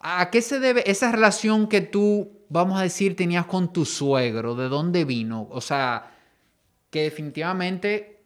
[0.00, 4.54] ¿A qué se debe esa relación que tú, vamos a decir, tenías con tu suegro?
[4.54, 5.48] ¿De dónde vino?
[5.50, 6.12] O sea,
[6.90, 8.20] que definitivamente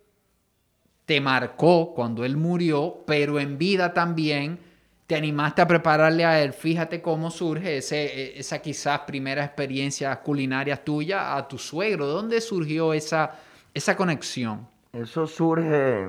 [1.06, 4.71] te marcó cuando él murió, pero en vida también
[5.12, 6.54] te animaste a prepararle a él.
[6.54, 12.06] Fíjate cómo surge ese, esa quizás primera experiencia culinaria tuya a tu suegro.
[12.06, 13.38] ¿De dónde surgió esa,
[13.74, 14.66] esa conexión?
[14.94, 16.08] Eso surge,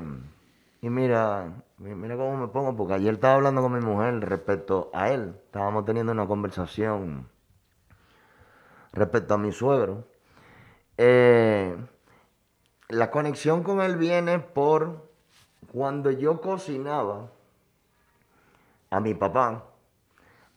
[0.82, 4.90] y mira, mi- mira cómo me pongo, porque ayer estaba hablando con mi mujer respecto
[4.94, 5.34] a él.
[5.48, 7.28] Estábamos teniendo una conversación
[8.94, 10.08] respecto a mi suegro.
[10.98, 11.76] Eh,
[12.88, 15.10] la conexión con él viene por
[15.74, 17.32] cuando yo cocinaba
[18.94, 19.64] a mi papá,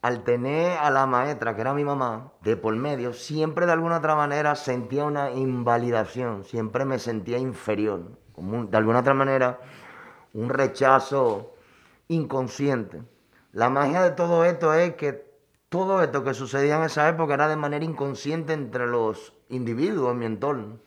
[0.03, 3.97] al tener a la maestra, que era mi mamá, de por medio, siempre de alguna
[3.97, 8.03] otra manera sentía una invalidación, siempre me sentía inferior,
[8.37, 9.59] de alguna otra manera
[10.35, 11.55] un rechazo
[12.09, 13.01] inconsciente.
[13.53, 15.27] La magia de todo esto es que
[15.71, 20.19] todo esto que sucedía en esa época era de manera inconsciente entre los individuos en
[20.19, 20.79] mi entorno,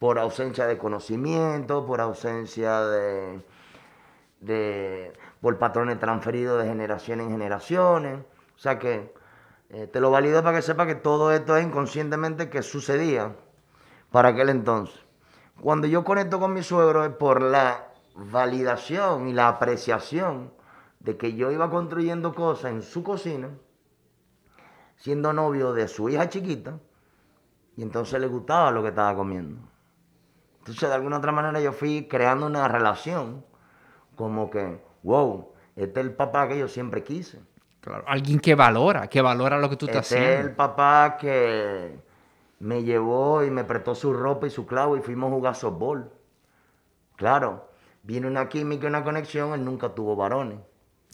[0.00, 3.42] por ausencia de conocimiento, por ausencia de
[5.40, 8.20] por patrones transferidos de generación en generaciones.
[8.54, 9.14] O sea que
[9.70, 13.36] eh, te lo valido para que sepa que todo esto es inconscientemente que sucedía
[14.10, 15.00] para aquel entonces.
[15.60, 20.52] Cuando yo conecto con mi suegro es por la validación y la apreciación
[21.00, 23.50] de que yo iba construyendo cosas en su cocina,
[24.96, 26.78] siendo novio de su hija chiquita,
[27.76, 29.60] y entonces le gustaba lo que estaba comiendo.
[30.58, 33.44] Entonces, de alguna otra manera, yo fui creando una relación,
[34.16, 37.40] como que, wow, este es el papá que yo siempre quise.
[37.80, 40.56] Claro, alguien que valora, que valora lo que tú estás Este es el haciendo.
[40.56, 41.98] papá que
[42.60, 46.10] me llevó y me prestó su ropa y su clavo y fuimos a jugar softball.
[47.16, 47.68] Claro,
[48.02, 50.58] viene una química y una conexión, él nunca tuvo varones.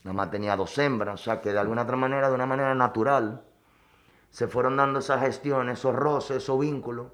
[0.05, 2.75] Nada más tenía dos hembras, o sea que de alguna otra manera, de una manera
[2.75, 3.43] natural,
[4.31, 7.09] se fueron dando esas gestiones, esos roces, esos vínculos.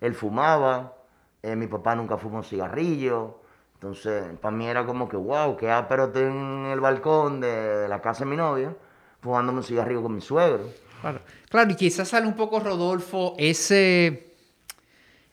[0.00, 0.94] Él fumaba,
[1.42, 3.40] eh, mi papá nunca fumó un cigarrillo.
[3.84, 8.00] Entonces, para mí era como que, wow, que pero estoy en el balcón de la
[8.00, 8.74] casa de mi novia,
[9.20, 10.70] fumándome un cigarrillo con mi suegro.
[11.02, 11.20] Claro,
[11.50, 14.36] claro y quizás sale un poco, Rodolfo, ese,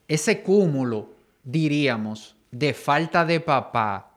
[0.06, 1.12] ese cúmulo,
[1.46, 4.12] diríamos, de falta de papá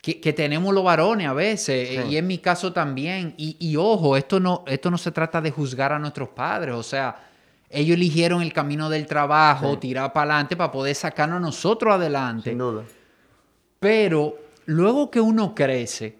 [0.00, 3.34] que, tenemos los varones a veces, y en mi caso también.
[3.36, 7.28] Y, ojo, esto no, esto no se trata de juzgar a nuestros padres, o sea,
[7.68, 12.48] ellos eligieron el camino del trabajo, tirar para adelante para poder sacarnos a nosotros adelante.
[12.48, 12.84] Sin duda.
[13.80, 16.18] Pero luego que uno crece,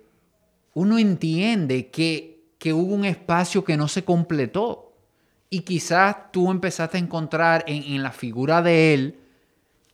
[0.75, 4.93] uno entiende que, que hubo un espacio que no se completó.
[5.51, 9.19] Y quizás tú empezaste a encontrar en, en la figura de él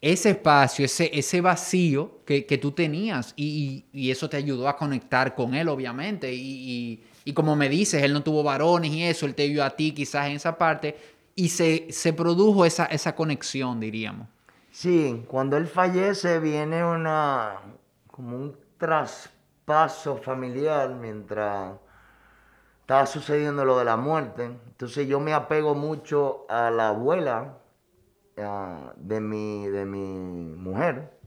[0.05, 5.55] ese espacio, ese, ese vacío que, tú tenías y, eso te ayudó a conectar con
[5.55, 6.31] él, obviamente.
[6.31, 7.01] Y,
[7.33, 10.27] como me dices, él no tuvo varones y eso, él te vio a ti quizás
[10.27, 10.95] en esa parte
[11.35, 14.29] y se, se produjo esa, esa conexión, diríamos.
[14.75, 17.61] Sí, cuando él fallece viene una,
[18.09, 21.75] como un traspaso familiar mientras
[22.81, 24.47] estaba sucediendo lo de la muerte.
[24.47, 27.59] Entonces yo me apego mucho a la abuela
[28.97, 31.21] de, mi, de mi mujer,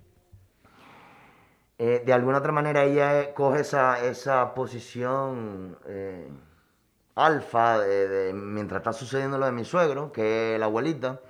[1.78, 6.30] eh, de alguna otra manera ella coge esa, esa posición eh,
[7.16, 11.22] alfa de, mientras está sucediendo lo de mi suegro, que es la abuelita.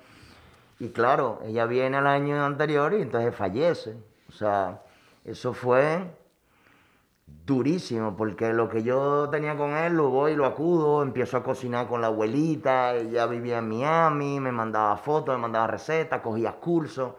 [0.80, 3.96] Y claro, ella viene al año anterior y entonces fallece.
[4.28, 4.82] O sea,
[5.24, 6.04] eso fue
[7.44, 11.88] durísimo, porque lo que yo tenía con él lo voy, lo acudo, empiezo a cocinar
[11.88, 17.14] con la abuelita, ella vivía en Miami, me mandaba fotos, me mandaba recetas, cogía cursos,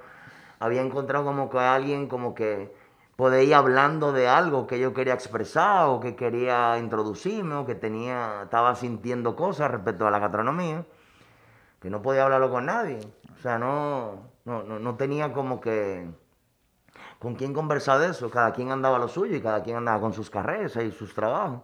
[0.59, 2.73] había encontrado como que alguien como que
[3.15, 7.75] podía ir hablando de algo que yo quería expresar o que quería introducirme o que
[7.75, 10.85] tenía, estaba sintiendo cosas respecto a la gastronomía,
[11.81, 12.99] que no podía hablarlo con nadie,
[13.39, 16.05] o sea, no, no, no tenía como que
[17.19, 18.29] con quién conversar de eso.
[18.29, 21.61] Cada quien andaba lo suyo y cada quien andaba con sus carreras y sus trabajos.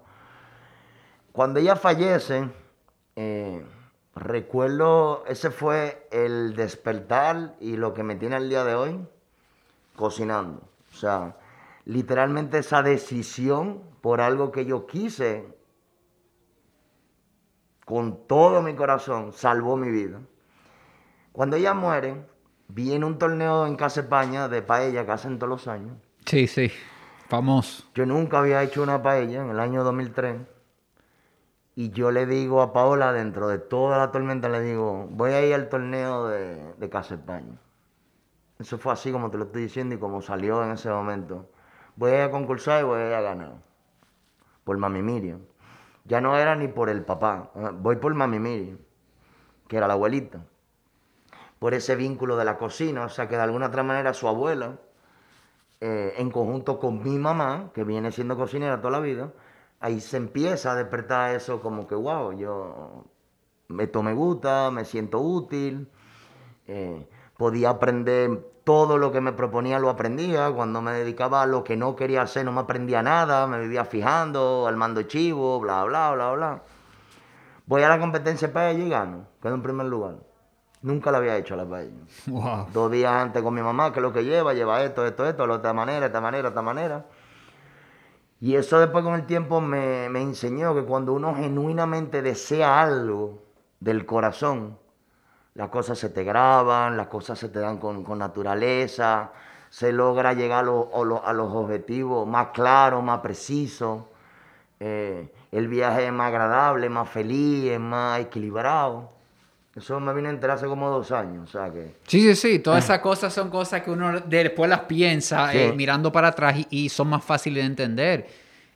[1.34, 2.50] Cuando ella fallece,
[3.18, 3.66] eh,
[4.16, 9.08] recuerdo, ese fue el despertar y lo que me tiene al día de hoy
[9.98, 10.62] cocinando.
[10.94, 11.36] O sea,
[11.84, 15.54] literalmente esa decisión por algo que yo quise
[17.84, 20.22] con todo mi corazón salvó mi vida.
[21.36, 22.26] Cuando ella muere,
[22.68, 25.96] Viene un torneo en Casa España de paella que hacen todos los años.
[26.26, 26.72] Sí, sí,
[27.28, 27.84] famoso.
[27.94, 30.38] Yo nunca había hecho una paella en el año 2003.
[31.76, 35.46] Y yo le digo a Paola, dentro de toda la tormenta, le digo, voy a
[35.46, 37.60] ir al torneo de, de Casa España.
[38.58, 41.50] Eso fue así como te lo estoy diciendo y como salió en ese momento.
[41.98, 43.54] Voy a ir a concursar y voy a ir a ganar.
[44.64, 45.42] Por Mami Miriam.
[46.06, 47.52] Ya no era ni por el papá.
[47.74, 48.78] Voy por Mami Miriam,
[49.68, 50.42] que era la abuelita
[51.66, 54.78] por ese vínculo de la cocina, o sea que de alguna otra manera su abuela,
[55.82, 59.32] eh, en conjunto con mi mamá, que viene siendo cocinera toda la vida,
[59.80, 63.06] ahí se empieza a despertar eso como que, wow, yo,
[63.80, 65.90] esto me gusta, me siento útil,
[66.68, 71.64] eh, podía aprender todo lo que me proponía, lo aprendía, cuando me dedicaba a lo
[71.64, 75.84] que no quería hacer no me aprendía nada, me vivía fijando, al mando chivo, bla,
[75.86, 76.64] bla, bla, bla.
[77.66, 80.35] Voy a la competencia para y gano, quedo en primer lugar.
[80.86, 81.98] Nunca la había hecho la paella.
[82.72, 85.48] Dos días antes con mi mamá, que es lo que lleva, lleva esto, esto, esto,
[85.48, 87.06] de esta manera, esta manera, esta manera.
[88.40, 93.42] Y eso después con el tiempo me, enseñó que cuando uno genuinamente desea algo
[93.80, 94.78] del corazón,
[95.56, 99.32] las cosas se te graban, las cosas se te dan con, naturaleza,
[99.72, 104.04] se logra llegar a, los objetivos más claros, más precisos.
[104.80, 109.15] Eh, el viaje es más agradable, más feliz, es más equilibrado.
[109.76, 111.98] Eso me vine a enterar hace como dos años, o sea que...
[112.08, 116.12] Sí, sí, sí, todas esas cosas son cosas que uno después las piensa eh, mirando
[116.14, 118.28] para atrás y, son más fáciles de entender.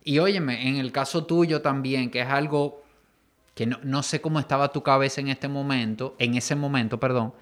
[0.04, 2.82] Y óyeme, en el caso tuyo también, que es algo
[3.54, 7.32] que no, no, sé cómo estaba tu cabeza en este momento, en ese momento, perdón,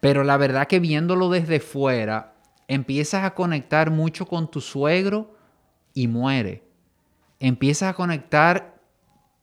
[0.00, 2.34] pero la verdad que viéndolo desde fuera,
[2.66, 5.36] empiezas a conectar mucho con tu suegro
[5.94, 6.64] y muere.
[7.38, 8.71] Empiezas a conectar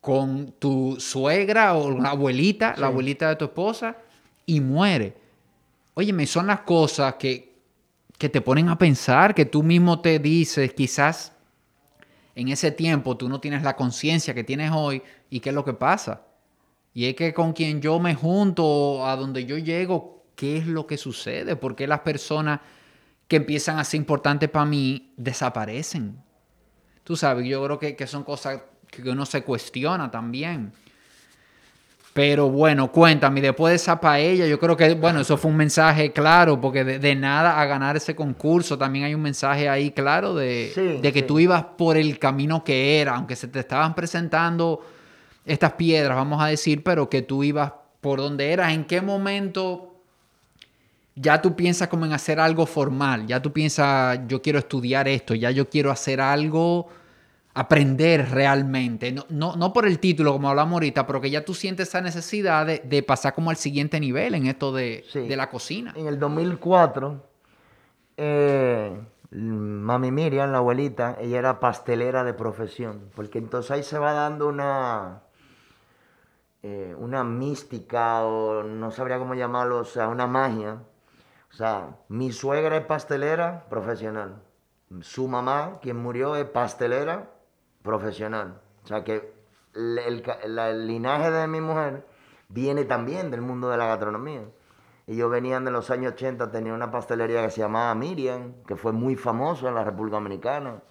[0.01, 3.97] con tu suegra o la abuelita, la abuelita de tu esposa,
[4.45, 5.15] y muere.
[5.93, 7.57] Óyeme, son las cosas que,
[8.17, 11.33] que te ponen a pensar, que tú mismo te dices, quizás
[12.35, 15.65] en ese tiempo tú no tienes la conciencia que tienes hoy y qué es lo
[15.65, 16.21] que pasa.
[16.93, 20.87] Y es que con quien yo me junto, a donde yo llego, ¿qué es lo
[20.87, 21.55] que sucede?
[21.55, 22.61] ¿Por qué las personas
[23.27, 26.21] que empiezan a ser importantes para mí desaparecen?
[27.03, 30.71] Tú sabes, yo creo que, que son cosas que uno se cuestiona también.
[32.13, 36.11] Pero bueno, cuéntame, después de esa paella, yo creo que, bueno, eso fue un mensaje
[36.11, 40.99] claro, porque de, nada a ganar ese concurso, también hay un mensaje ahí claro de,
[41.01, 44.81] de que tú ibas por el camino que era, aunque se te estaban presentando
[45.45, 47.71] estas piedras, vamos a decir, pero que tú ibas
[48.01, 48.73] por donde eras.
[48.73, 49.95] ¿En qué momento
[51.15, 53.27] ya tú piensas como en hacer algo formal?
[53.27, 56.89] Ya tú piensas, yo quiero estudiar esto, ya yo quiero hacer algo
[57.59, 59.25] aprender realmente, no,
[59.57, 63.03] no, por el título como hablamos ahorita, pero que ya tú sientes esa necesidad de,
[63.03, 65.93] pasar como al siguiente nivel en esto de, la cocina.
[65.97, 67.21] En el 2004,
[68.15, 68.97] eh,
[69.31, 74.47] mami Miriam, la abuelita, ella era pastelera de profesión, porque entonces ahí se va dando
[74.47, 75.23] una,
[76.63, 80.77] eh, una mística o no sabría cómo llamarlo, o sea, una magia.
[81.51, 84.41] O sea, mi suegra es pastelera profesional.
[85.01, 87.27] Su mamá, quien murió, es pastelera
[87.81, 88.61] profesional.
[88.83, 89.33] O sea que
[89.75, 92.05] el, linaje de mi mujer
[92.49, 94.43] viene también del mundo de la gastronomía.
[95.07, 98.91] Ellos venían de los años 80, tenía una pastelería que se llamaba Miriam, que fue
[98.91, 100.83] muy famoso en la República Dominicana,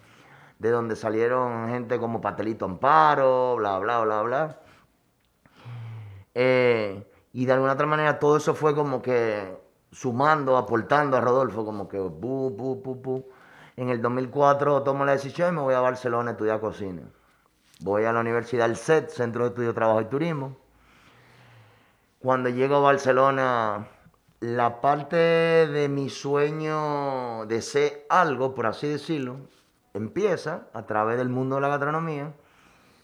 [0.58, 4.60] de donde salieron gente como Patelito Amparo, bla, bla, bla, bla.
[6.34, 9.56] Eh, y de alguna otra manera todo eso fue como que
[9.92, 13.24] sumando, aportando a Rodolfo, como que bu, bu, bu, bu.
[13.78, 17.02] En el 2004 tomo la decisión y me voy a Barcelona a estudiar cocina.
[17.78, 20.56] Voy a la Universidad del CET, Centro de Estudio, Trabajo y Turismo.
[22.18, 23.86] Cuando llego a Barcelona,
[24.40, 29.36] la parte de mi sueño de ser algo, por así decirlo,
[29.94, 32.34] empieza a través del mundo de la gastronomía.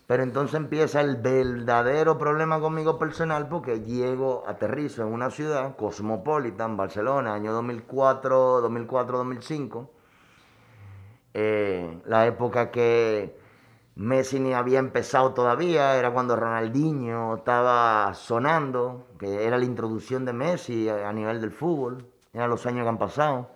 [0.08, 6.64] Pero entonces empieza el verdadero problema conmigo personal porque llego, aterrizo en una ciudad cosmopolita,
[6.64, 9.90] en Barcelona, año 2004, 2004, 2005
[11.34, 13.36] eh, la época que
[13.96, 20.32] Messi ni había empezado todavía, era cuando Ronaldinho estaba sonando, que era la introducción de
[20.32, 23.50] Messi a nivel del fútbol, eran los años que han pasado.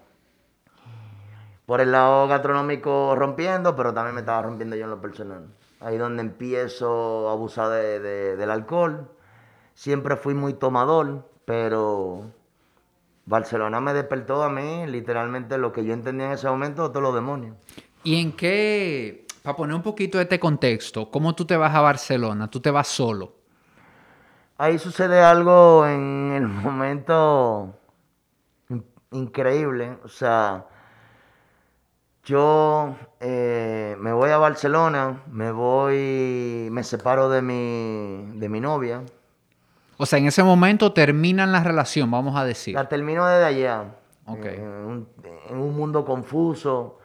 [1.67, 5.49] Por el lado gastronómico rompiendo, pero también me estaba rompiendo yo en lo personal.
[5.81, 9.09] Ahí donde empiezo a abusar del alcohol.
[9.75, 12.33] Siempre fui muy tomador, pero
[13.29, 17.15] Barcelona me despertó a mí literalmente lo que yo entendía en ese momento, todos los
[17.15, 17.57] demonios.
[18.03, 21.81] ¿Y en qué, para poner un poquito de este contexto, cómo tú te vas a
[21.81, 22.49] Barcelona?
[22.49, 23.35] ¿Tú te vas solo?
[24.57, 27.75] Ahí sucede algo en el momento
[29.11, 29.99] increíble.
[30.05, 30.65] O sea,
[32.25, 39.03] yo eh, me voy a Barcelona, me voy, me separo de mi, de mi novia,
[40.01, 42.75] o sea, en ese momento terminan la relación, vamos a decir.
[42.75, 43.85] La termino desde allá.
[44.29, 45.07] En,
[45.51, 47.01] un, mundo confuso.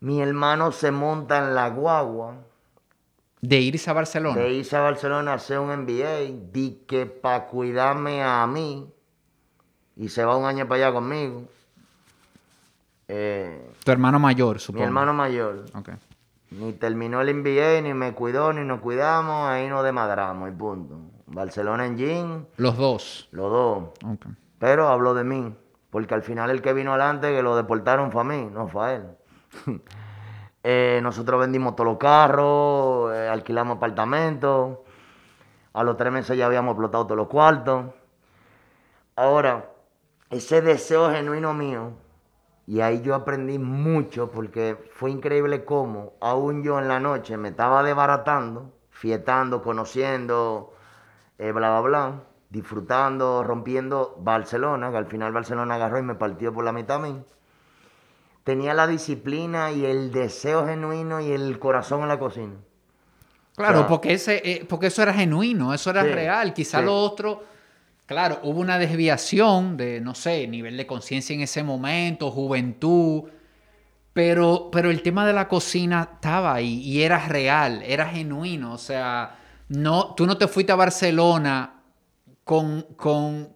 [0.00, 2.34] Mi hermano se monta en la guagua.
[3.40, 4.42] De irse a Barcelona.
[4.42, 6.50] De irse a Barcelona a hacer un MBA.
[6.52, 8.92] Di que para cuidarme a mí.
[9.96, 11.44] Y se va un año para allá conmigo.
[13.08, 14.82] Eh, tu hermano mayor, supongo.
[14.82, 15.64] Mi hermano mayor.
[15.74, 15.94] Okay.
[16.50, 19.48] Ni terminó el MBA, ni me cuidó, ni nos cuidamos.
[19.48, 20.98] Ahí nos demadramos y punto.
[21.28, 22.46] Barcelona en Jean.
[22.56, 23.28] Los dos.
[23.32, 23.84] Los dos.
[24.58, 25.54] Pero hablo de mí,
[25.90, 28.86] porque al final el que vino adelante, que lo deportaron fue a mí, no fue
[28.86, 29.06] a él.
[30.64, 34.78] Eh, nosotros vendimos todos los carros, eh, alquilamos apartamentos.
[35.72, 37.86] A los tres meses ya habíamos explotado todos los cuartos.
[39.14, 39.70] Ahora,
[40.30, 41.92] ese deseo genuino mío,
[42.66, 47.48] y ahí yo aprendí mucho, porque fue increíble cómo, aún yo en la noche me
[47.48, 50.74] estaba desbaratando, fietando, conociendo,
[51.38, 56.52] eh, bla, bla, bla, disfrutando, rompiendo Barcelona, que al final Barcelona agarró y me partió
[56.52, 57.22] por la mitad a mí.
[58.44, 62.54] Tenía la disciplina y el deseo genuino y el corazón en la cocina.
[63.54, 66.54] Claro, porque, ese, eh, porque eso era genuino, eso era real.
[66.54, 67.42] Quizá lo otro,
[68.06, 73.24] claro, hubo una desviación de, no sé, nivel de conciencia en ese momento, juventud.
[74.12, 78.72] Pero, pero el tema de la cocina estaba ahí y era real, era genuino.
[78.72, 79.36] O sea,
[79.68, 81.82] no, tú no te fuiste a Barcelona
[82.44, 83.52] con, con,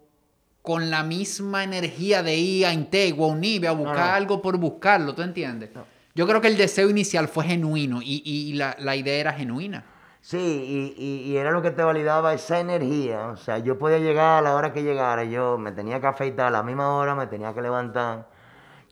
[0.61, 5.15] con la misma energía de ir a Integua, a Unive, a buscar algo por buscarlo,
[5.15, 5.71] ¿tú entiendes?
[6.15, 9.83] Yo creo que el deseo inicial fue genuino y, la, idea era genuina.
[10.21, 13.27] Sí, y, era lo que te validaba esa energía.
[13.27, 16.47] O sea, yo podía llegar a la hora que llegara, yo me tenía que afeitar
[16.47, 18.29] a la misma hora, me tenía que levantar.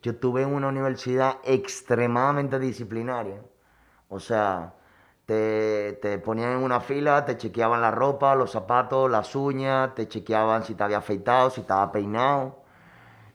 [0.01, 3.39] Yo estuve en una universidad extremadamente disciplinaria.
[4.09, 4.73] O sea,
[6.01, 10.63] te, ponían en una fila, te chequeaban la ropa, los zapatos, las uñas, te chequeaban
[10.63, 12.59] si te había afeitado, si estaba peinado.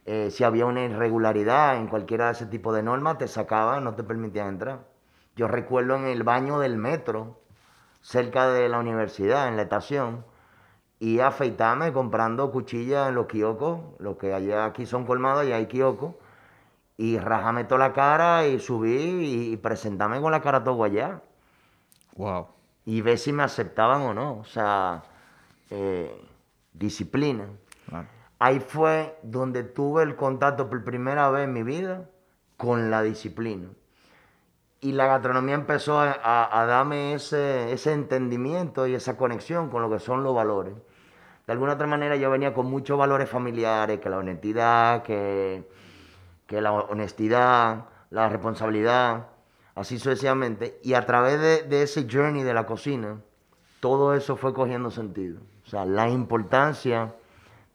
[0.04, 3.94] Eh, si había una irregularidad en cualquiera de ese tipo de normas, te sacaban, no
[3.94, 4.80] te permitían entrar.
[5.36, 7.40] Yo recuerdo en el baño del metro,
[8.02, 10.24] cerca de la universidad, en la estación,
[10.98, 15.66] y afeitarme comprando cuchillas en los kioscos, lo que allá aquí son colmados y hay
[15.66, 16.14] kioscos,
[16.96, 21.22] y rajame toda la cara y subí y presentarme con la cara todo allá.
[22.16, 22.48] Wow.
[22.84, 24.38] Y ver si me aceptaban o no.
[24.38, 25.02] O sea,
[25.70, 26.26] eh,
[26.72, 27.46] disciplina.
[28.38, 32.08] Ahí fue donde tuve el contacto por primera vez en mi vida
[32.56, 33.68] con la disciplina.
[34.80, 39.98] Y la gastronomía empezó a, darme ese, ese, entendimiento y esa conexión con lo que
[39.98, 40.74] son los valores.
[41.46, 45.68] De alguna otra manera yo venía con muchos valores familiares, que la honestidad, que,
[46.46, 49.28] que la honestidad, la responsabilidad,
[49.76, 50.80] así sucesivamente.
[50.82, 53.20] Y a través de, ese journey de la cocina,
[53.78, 55.40] todo eso fue cogiendo sentido.
[55.64, 57.14] O sea, la importancia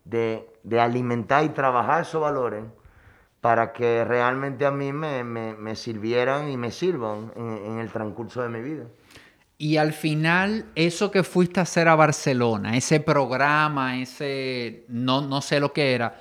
[0.04, 2.66] de, de alimentar y trabajar esos valores
[3.39, 8.49] para que realmente a mí me, me, sirvieran y me sirvan en, el transcurso de
[8.49, 8.86] mi vida.
[9.58, 15.41] Y al final, eso que fuiste a hacer a Barcelona, ese programa, ese, no, no
[15.41, 16.20] sé lo que era,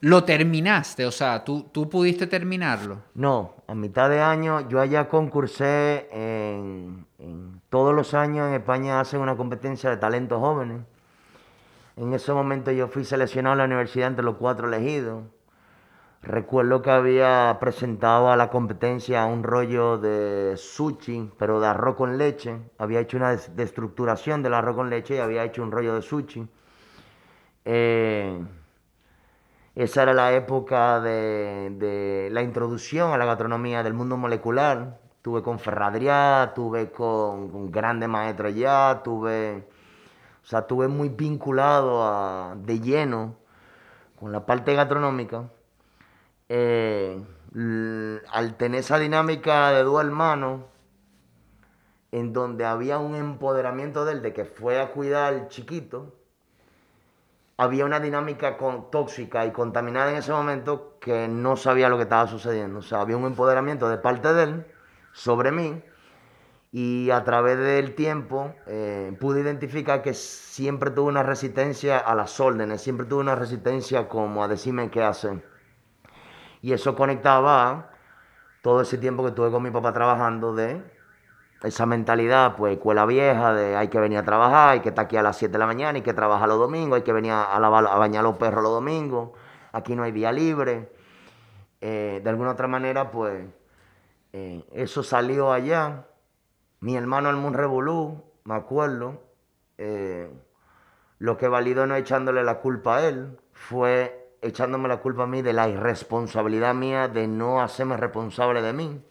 [0.00, 1.06] ¿lo terminaste?
[1.06, 3.02] O sea, ¿tú, ¿tú pudiste terminarlo?
[3.14, 9.00] No, a mitad de año yo allá concursé en, en todos los años en España
[9.00, 10.82] hacen una competencia de talentos jóvenes.
[11.96, 15.22] En ese momento yo fui seleccionado a la universidad entre los cuatro elegidos.
[16.22, 22.16] Recuerdo que había presentado a la competencia un rollo de sushi, pero de arroz con
[22.16, 22.56] leche.
[22.78, 26.48] Había hecho una destructuración del arroz con leche y había hecho un rollo de sushi.
[27.66, 28.40] Eh,
[29.74, 35.00] esa era la época de, la introducción a la gastronomía del mundo molecular.
[35.22, 39.66] Tuve con Ferradriá, tuve con, grandes maestros ya, tuve,
[40.42, 43.36] o sea, tuve muy vinculado de lleno
[44.20, 45.50] con la parte gastronómica.
[46.48, 47.20] Eh,
[48.30, 50.62] al tener esa dinámica de dos hermanos,
[52.12, 56.14] en donde había un empoderamiento de él, de que fue a cuidar al chiquito,
[57.56, 58.56] había una dinámica
[58.90, 62.80] tóxica y contaminada en ese momento que no sabía lo que estaba sucediendo.
[62.80, 64.66] O sea, había un empoderamiento de parte de él
[65.12, 65.82] sobre mí
[66.72, 72.40] y a través del tiempo eh, pude identificar que siempre tuve una resistencia a las
[72.40, 75.48] órdenes, siempre tuve una resistencia como a decirme qué hacer.
[76.62, 77.90] Y eso conectaba
[78.62, 80.82] todo ese tiempo que tuve con mi papá trabajando de
[81.62, 85.16] esa mentalidad, pues, escuela vieja, de hay que venir a trabajar, hay que estar aquí
[85.16, 87.58] a las 7 de la mañana, hay que trabajar los domingos, hay que venir a,
[87.58, 89.30] lavar, a bañar los perros los domingos,
[89.72, 90.90] aquí no hay día libre.
[91.80, 93.46] Eh, de alguna otra manera, pues,
[94.32, 96.06] eh, eso salió allá.
[96.80, 99.22] Mi hermano Almun Revolú, me acuerdo,
[99.78, 100.30] eh,
[101.18, 105.40] lo que validó no echándole la culpa a él fue echándome la culpa a mí
[105.40, 109.02] de la irresponsabilidad mía de no hacerme responsable de mí.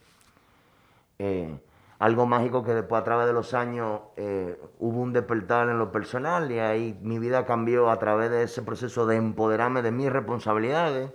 [1.99, 5.79] Eh, algo mágico que después a través de los años eh, hubo un despertar en
[5.79, 9.91] lo personal y ahí mi vida cambió a través de ese proceso de empoderarme de
[9.91, 11.11] mis responsabilidades,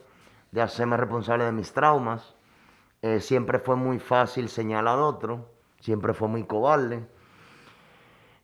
[0.51, 2.35] de hacerme responsable de mis traumas.
[3.03, 5.51] Eh, siempre fue muy fácil señalar a otro,
[5.81, 7.07] siempre fue muy cobarde.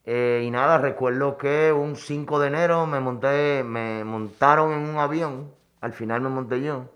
[0.07, 5.51] y nada, recuerdo que un 5 de enero me monté, me montaron en un avión
[5.85, 6.87] al final me monté yo.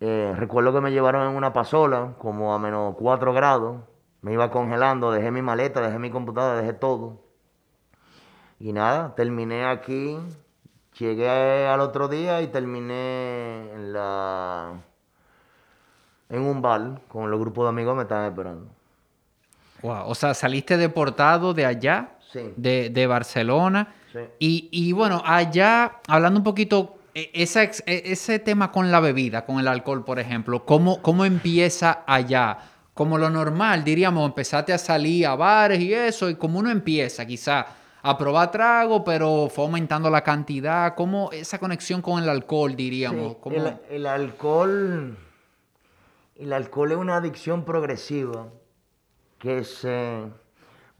[0.00, 3.82] Eh, recuerdo que me llevaron en una pasola, como a menos 4 grados.
[4.22, 7.20] Me iba congelando, dejé mi maleta, dejé mi computadora, dejé todo.
[8.58, 10.18] Y nada, terminé aquí.
[10.98, 14.74] Llegué al otro día y terminé en la
[16.28, 18.66] en un bar con los grupos de amigos que me estaban esperando.
[19.82, 22.18] Wow, o sea, saliste deportado de allá,
[22.56, 23.94] de, de, Barcelona.
[24.12, 24.18] Sí.
[24.38, 29.58] Y, y bueno, allá, hablando un poquito e, e, ese tema con la bebida, con
[29.58, 32.58] el alcohol, por ejemplo, ¿cómo, ¿cómo empieza allá?
[32.94, 37.24] Como lo normal, diríamos, empezaste a salir a bares y eso, y como uno empieza
[37.26, 37.66] quizá
[38.02, 43.36] a probar trago, pero fue aumentando la cantidad, ¿cómo esa conexión con el alcohol, diríamos?
[43.46, 45.16] el, el, alcohol,
[46.36, 48.48] el alcohol es una adicción progresiva
[49.38, 50.24] que se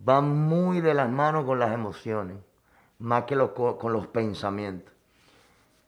[0.07, 2.37] va muy de las manos con las emociones,
[2.99, 4.93] más que con los pensamientos.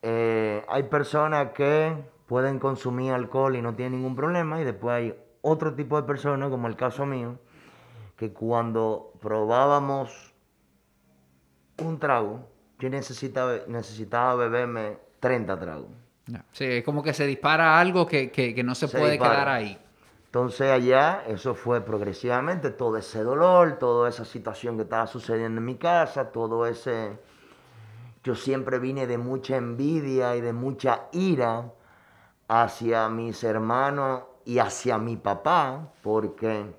[0.03, 1.95] Eh, hay personas que
[2.27, 6.49] pueden consumir alcohol y no tienen ningún problema y después hay otro tipo de personas,
[6.49, 7.39] como el caso mío,
[8.17, 10.33] que cuando probábamos
[11.79, 15.89] un trago, yo necesitaba, necesitaba beberme 30 tragos.
[16.53, 19.79] Sí, es como que se dispara algo que, no se, puede quedar ahí.
[20.27, 25.65] Entonces allá eso fue progresivamente, todo ese dolor, toda esa situación que estaba sucediendo en
[25.65, 27.19] mi casa, todo ese
[28.25, 31.73] yo siempre vine de mucha envidia y de mucha ira
[32.49, 36.75] hacia mis hermanos y hacia mi papá, porque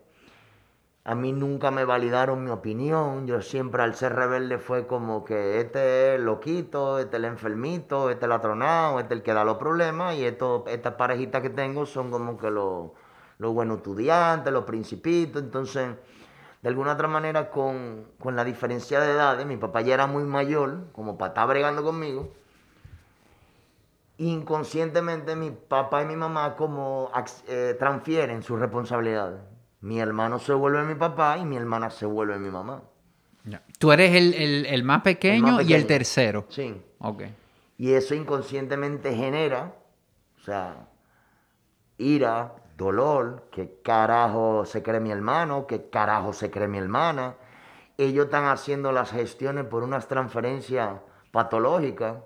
[1.05, 3.27] A mí nunca me validaron mi opinión.
[3.27, 7.25] Yo siempre al ser rebelde fue como que este es el loquito, este es el
[7.25, 10.93] enfermito, este es el atronado, este es el que da los problemas y esto, estas
[10.95, 12.91] parejitas que tengo son como que los,
[13.37, 15.41] los buenos estudiantes, los principitos.
[15.43, 15.89] Entonces,
[16.61, 20.23] de alguna otra manera, con, con la diferencia de edades, mi papá ya era muy
[20.23, 22.31] mayor, como para estar bregando conmigo
[24.17, 27.11] inconscientemente mi papá y mi mamá como
[27.47, 29.41] eh, transfieren sus responsabilidades.
[29.81, 32.83] Mi hermano se vuelve mi papá y mi hermana se vuelve mi mamá.
[33.77, 36.45] Tú eres el, más pequeño y el tercero.
[36.49, 36.81] Sí.
[36.99, 37.23] Ok.
[37.77, 39.73] Y eso inconscientemente genera,
[40.39, 40.87] o sea,
[41.97, 47.35] ira, dolor, qué carajo se cree mi hermano, qué carajo se cree mi hermana.
[47.97, 50.99] Ellos están haciendo las gestiones por unas transferencias
[51.31, 52.17] patológicas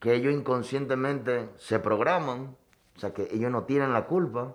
[0.00, 2.56] que ellos inconscientemente se programan,
[2.96, 4.54] o sea, que ellos no tienen la culpa,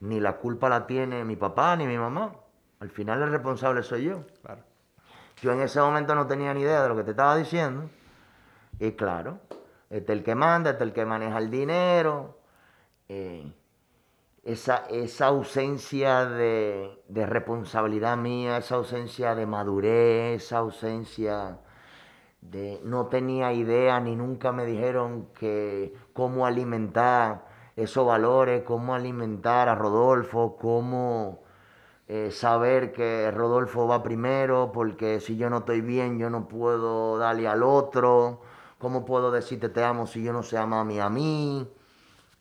[0.00, 2.34] ni la culpa la tiene mi papá ni mi mamá.
[2.80, 4.24] Al final el responsable soy yo.
[5.40, 7.88] Yo en ese momento no tenía ni idea de lo que te estaba diciendo.
[8.78, 9.38] Y claro,
[9.90, 12.38] este es el que manda, este es el que maneja el dinero.
[13.08, 13.52] Eh,
[14.42, 21.58] esa, esa ausencia de, de responsabilidad mía, esa ausencia de madurez, esa ausencia
[22.84, 29.74] no tenía idea ni nunca me dijeron que cómo alimentar esos valores, cómo alimentar a
[29.74, 31.42] Rodolfo, cómo
[32.06, 37.18] eh, saber que Rodolfo va primero, porque si yo no estoy bien, yo no puedo
[37.18, 38.42] darle al otro,
[38.78, 41.66] cómo puedo decirte te amo si yo no sé amar a mí.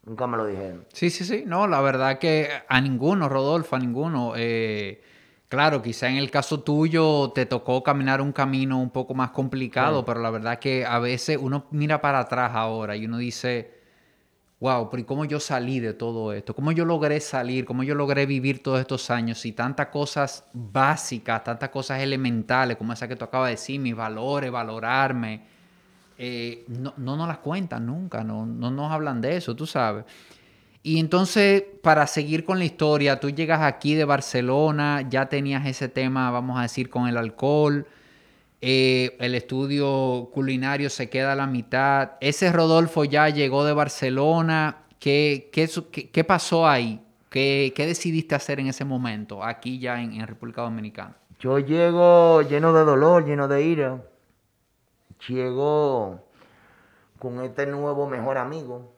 [0.06, 0.86] Nunca me lo dijeron.
[0.91, 1.45] Sí, sí, sí.
[1.47, 4.34] No, la verdad que a ninguno, Rodolfo, a ninguno.
[4.36, 5.01] Eh,
[5.54, 10.04] Claro, quizá en el caso tuyo te tocó caminar un camino un poco más complicado,
[10.04, 13.72] pero la verdad que a veces uno mira para atrás ahora y uno dice,
[14.60, 16.56] wow, pero ¿y cómo yo salí de todo esto?
[16.56, 17.66] ¿Cómo yo logré salir?
[17.66, 19.45] ¿Cómo yo logré vivir todos estos años?
[19.45, 23.95] Y tantas cosas básicas, tantas cosas elementales, como esa que tú acabas de decir, mis
[23.95, 25.43] valores, valorarme,
[26.18, 30.06] eh, no, no nos las cuentan nunca, no, no nos hablan de eso, tú sabes.
[30.86, 35.88] Y entonces, para seguir con la historia, tú llegas aquí de Barcelona, ya tenías ese
[35.88, 37.88] tema, vamos a decir, con el alcohol.
[38.59, 42.11] Eh, el estudio culinario se queda a la mitad.
[42.19, 44.84] Ese Rodolfo ya llegó de Barcelona.
[44.99, 47.01] ¿Qué, qué, pasó ahí?
[47.29, 51.15] ¿Qué, decidiste hacer en ese momento, aquí ya en, en República Dominicana?
[51.39, 54.01] Yo llego lleno de dolor, lleno de ira.
[55.29, 56.19] Llego
[57.19, 58.92] con este nuevo mejor amigo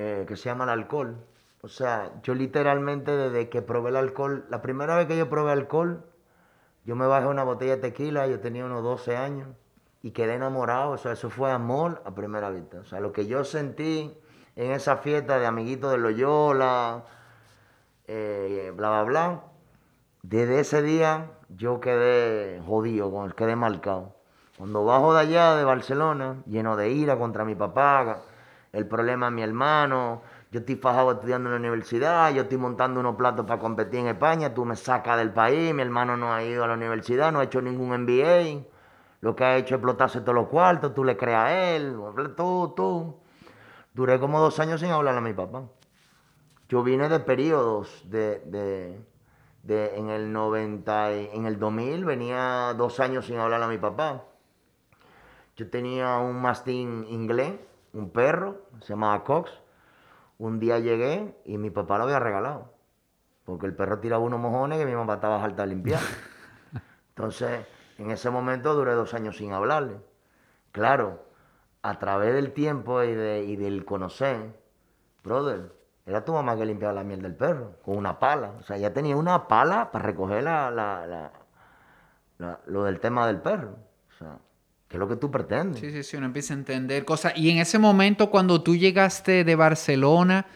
[0.00, 1.16] eh, que se llama el alcohol.
[1.60, 5.50] O sea, yo literalmente desde que probé el alcohol, la primera vez que yo probé
[5.50, 6.04] alcohol,
[6.84, 9.48] yo me bajé una botella de tequila, yo tenía unos 12 años
[10.00, 10.92] y quedé enamorado.
[10.92, 12.78] O sea, eso fue amor a primera vista.
[12.78, 14.16] O sea, lo que yo sentí
[14.54, 17.02] en esa fiesta de amiguitos de Loyola,
[18.06, 19.40] eh, bla, bla, bla.
[20.22, 24.14] Desde ese día yo quedé jodido, quedé marcado.
[24.58, 28.22] Cuando bajo de allá, de Barcelona, lleno de ira contra mi papá,
[28.72, 33.00] el problema es mi hermano, yo estoy fajado estudiando en la universidad, yo estoy montando
[33.00, 36.42] unos platos para competir en España, tú me sacas del país, mi hermano no ha
[36.42, 38.64] ido a la universidad, no ha hecho ningún MBA,
[39.20, 41.96] lo que ha hecho es explotarse todos los cuartos, tú le creas a él,
[42.36, 43.16] tú, tú.
[43.92, 45.64] Duré como dos años sin hablarle a mi papá.
[46.68, 48.40] Yo vine de periodos de,
[49.62, 54.24] de, en el 90, en el 2000 venía dos años sin hablarle a mi papá.
[55.56, 57.54] Yo tenía un mastín inglés
[57.98, 59.50] un perro, se llamaba Cox.
[60.38, 62.72] Un día llegué y mi papá lo había regalado.
[63.44, 66.00] Porque el perro tiraba unos mojones que mi mamá estaba harta de limpiar.
[67.10, 67.66] Entonces,
[67.98, 70.00] en ese momento duré dos años sin hablarle.
[70.72, 71.24] Claro,
[71.82, 74.54] a través del tiempo y, de, del conocer,
[75.24, 75.72] brother,
[76.06, 78.52] era tu mamá que limpiaba la miel del perro con una pala.
[78.60, 81.32] O sea, ya tenía una pala para recoger la,
[82.66, 83.76] lo del tema del perro.
[84.10, 84.38] O sea,
[84.88, 85.80] ¿Qué es lo que tú pretendes?
[85.80, 87.34] Sí, sí, sí, uno empieza a entender cosas.
[87.36, 90.46] Y en ese momento, cuando tú llegaste de Barcelona,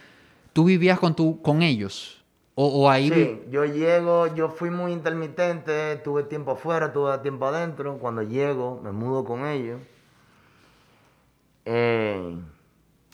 [0.55, 2.25] ¿tú vivías con, tu, con ellos?
[2.55, 7.97] ¿O, ahí sí, yo llego, yo fui muy intermitente, tuve tiempo afuera, tuve tiempo adentro.
[7.99, 9.81] Cuando llego, me mudo con ellos.
[11.65, 12.37] Eh,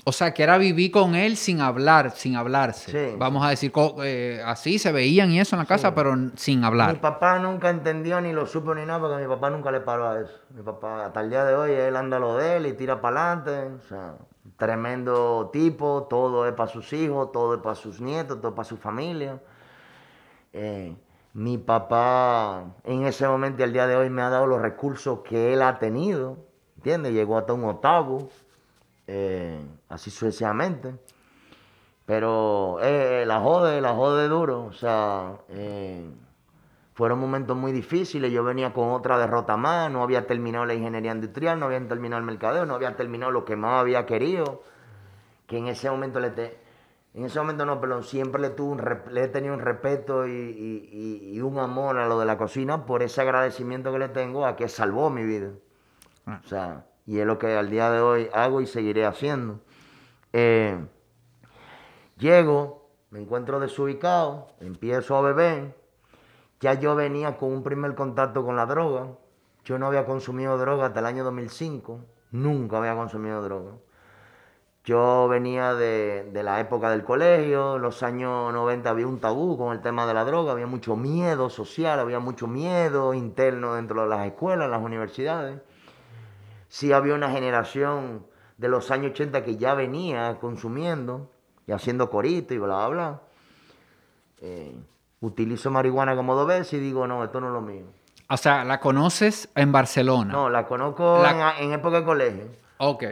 [0.05, 3.17] o sea, que era vivir con él sin hablar, sin hablarse.
[3.19, 3.73] Vamos a decir,
[4.03, 6.93] eh, así se veían y eso en la casa, pero sin hablar.
[6.93, 10.09] Mi papá nunca entendió ni lo supo ni nada, porque mi papá nunca le paró
[10.09, 10.33] a eso.
[10.55, 13.33] Mi papá, hasta el día de hoy, él anda lo de él y tira para
[13.33, 13.77] adelante.
[13.85, 14.15] O sea,
[14.57, 18.69] tremendo tipo, todo es para sus hijos, todo es para sus nietos, todo es para
[18.69, 19.41] su familia.
[20.53, 20.97] Eh,
[21.35, 25.21] mi papá en ese momento y al día de hoy me ha dado los recursos
[25.21, 26.39] que él ha tenido,
[26.77, 27.13] ¿entiendes?
[27.13, 28.31] Llegó hasta un octavo.
[29.09, 30.95] Eh, así sucesivamente.
[32.05, 34.67] Pero eh, la jode, la jode duro.
[34.67, 36.09] O sea, eh,
[36.95, 38.31] fueron momentos muy difíciles.
[38.31, 42.21] Yo venía con otra derrota más, no había terminado la ingeniería industrial, no había terminado
[42.21, 44.63] el mercadeo, no había terminado lo que más había querido.
[45.47, 46.59] Que en ese momento le te,
[47.15, 51.41] en ese momento no, pero siempre le, tuve un, le he tenido un respeto y,
[51.43, 54.69] un amor a lo de la cocina por ese agradecimiento que le tengo a que
[54.69, 55.51] salvó mi vida.
[56.27, 56.41] Ah.
[56.45, 59.59] O sea, y es lo que al día de hoy hago y seguiré haciendo.
[60.33, 60.79] Eh,
[62.19, 65.75] llego, me encuentro desubicado, empiezo a beber
[66.61, 69.07] ya yo venía con un primer contacto con la droga.
[69.65, 72.01] Yo no había consumido droga hasta el año 2005.
[72.33, 73.73] Nunca había consumido droga.
[74.85, 79.83] Yo venía de, la época del colegio, los años 90 había un tabú con el
[79.83, 84.27] tema de la droga, había mucho miedo social, había mucho miedo interno dentro de las
[84.27, 85.61] escuelas, las universidades.
[86.69, 91.31] Sí había una generación de los años 80 que ya venía consumiendo
[91.67, 93.21] y haciendo corito y bla, bla, bla.
[94.41, 94.77] Eh,
[95.21, 97.87] utilizo marihuana como dos veces y digo, no, esto no es lo mío.
[98.31, 100.33] O sea, ¿la conoces en Barcelona?
[100.33, 102.45] No, la conozco En, época de colegio.
[102.77, 103.05] Ok.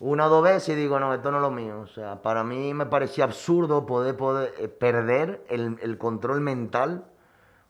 [0.00, 1.80] Una o dos veces y digo, no, esto no es lo mío.
[1.80, 7.04] O sea, para mí me parecía absurdo poder, poder eh, perder el, control mental.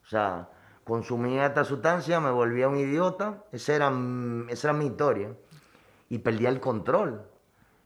[0.05, 0.49] O sea,
[0.91, 3.45] consumía esta sustancia, me volvía un idiota.
[3.53, 3.93] Esa era,
[4.49, 5.31] esa era mi historia.
[6.09, 7.23] Y perdía el control.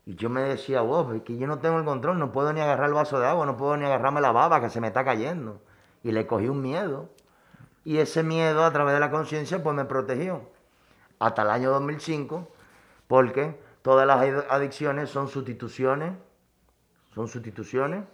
[0.07, 2.63] Y yo me decía, wow, es que yo no tengo el control, no puedo ni
[2.63, 5.05] agarrar el vaso de agua, no puedo ni agarrarme la baba que se me está
[5.05, 5.61] cayendo
[6.03, 7.11] y le cogí un miedo.
[7.85, 10.49] Y ese miedo a través de la conciencia pues me protegió
[11.19, 12.49] hasta el año 2005
[13.07, 16.15] porque todas las adicciones son sustituciones,
[17.15, 18.05] son sustituciones.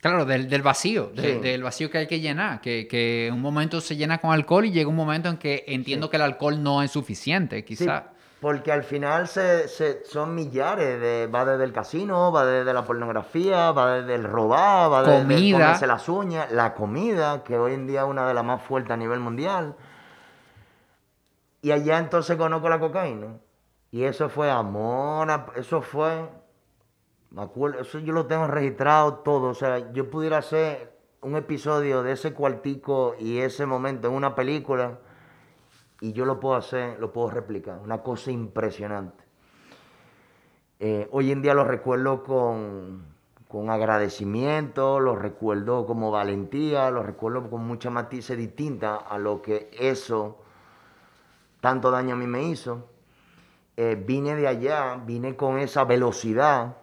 [0.00, 4.16] Claro, del, vacío, del vacío que hay que llenar, que, que un momento se llena
[4.18, 7.64] con alcohol y llega un momento en que entiendo que el alcohol no es suficiente,
[7.64, 8.04] quizás.
[8.40, 9.68] Porque al final se,
[10.06, 14.90] son millares, de, va desde el casino, va desde la pornografía, va desde el robar,
[14.90, 18.32] va desde el comerse las uñas, la comida, que hoy en día es una de
[18.32, 19.76] las más fuertes a nivel mundial.
[21.60, 23.36] Y allá entonces conozco la cocaína.
[23.90, 26.26] Y eso fue amor, eso fue,
[27.30, 29.48] me acuerdo, eso yo lo tengo registrado todo.
[29.48, 34.34] O sea, yo pudiera hacer un episodio de ese cuartico y ese momento en una
[34.34, 34.98] película
[36.00, 37.78] y yo lo puedo hacer, lo puedo replicar.
[37.78, 39.24] Una cosa impresionante.
[40.78, 43.04] Eh, hoy en día lo recuerdo con,
[43.48, 49.70] con agradecimiento, lo recuerdo como valentía, lo recuerdo con mucha matices distinta a lo que
[49.78, 50.38] eso
[51.60, 52.88] tanto daño a mí me hizo.
[53.76, 56.76] Eh, vine de allá, vine con esa velocidad,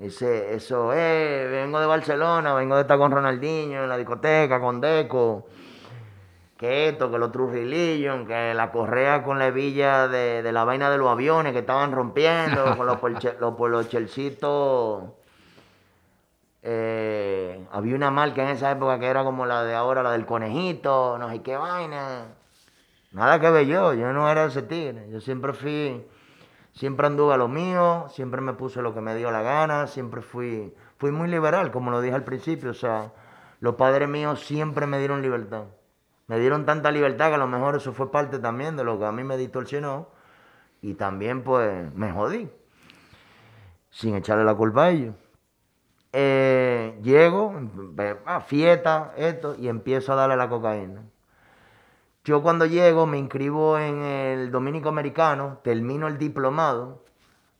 [0.00, 4.80] ese, eso, eh, vengo de Barcelona, vengo de estar con Ronaldinho en la discoteca, con
[4.80, 5.46] Deco,
[6.56, 10.98] que esto, que los Trujillo, que la correa con la hebilla de, la vaina de
[10.98, 12.98] los aviones que estaban rompiendo, con los,
[13.40, 15.04] los, los chelcitos.
[16.62, 20.26] Eh, había una marca en esa época que era como la de ahora, la del
[20.26, 22.26] conejito, no sé qué vaina.
[23.12, 25.08] Nada que ver yo, yo no era ese tigre.
[25.10, 26.04] Yo siempre fui,
[26.78, 30.22] siempre anduve a lo mío, siempre me puse lo que me dio la gana, siempre
[30.22, 32.70] fui, fui muy liberal, como lo dije al principio.
[32.70, 33.12] O sea,
[33.60, 35.64] los padres míos siempre me dieron libertad
[36.28, 39.06] me dieron tanta libertad que a lo mejor eso fue parte también de lo que
[39.06, 40.08] a mí me distorsionó.
[40.82, 42.50] Y también pues me jodí.
[43.90, 45.14] Sin echarle la culpa a ellos.
[46.12, 47.54] Eh, llego,
[48.26, 51.02] a fiesta, esto, y empiezo a darle la cocaína.
[52.28, 57.02] Yo cuando llego me inscribo en el Dominico Americano, termino el diplomado.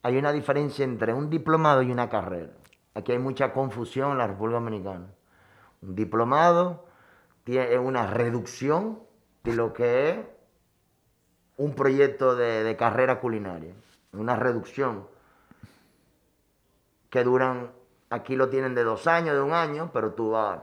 [0.03, 2.53] Hay una diferencia entre un diplomado y una carrera.
[2.93, 5.07] Aquí hay mucha confusión en la República Dominicana.
[5.81, 6.85] Un diplomado
[7.45, 8.99] tiene una reducción
[9.43, 10.19] de lo que es
[11.57, 13.73] un proyecto de, carrera culinaria.
[14.13, 15.07] Una reducción
[17.09, 17.73] que duran,
[18.11, 20.61] aquí lo tienen de dos años, de un año, pero tú vas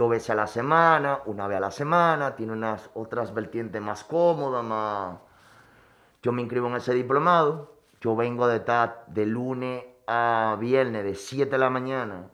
[0.00, 4.02] dos veces a la semana, una vez a la semana, tiene unas otras vertientes más
[4.02, 5.18] cómodas, más...
[6.22, 11.14] Yo me inscribo en ese diplomado, yo vengo de estar de lunes a viernes de
[11.14, 12.30] 7 de la mañana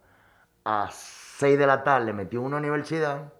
[0.64, 3.32] a 6 de la tarde metí en una universidad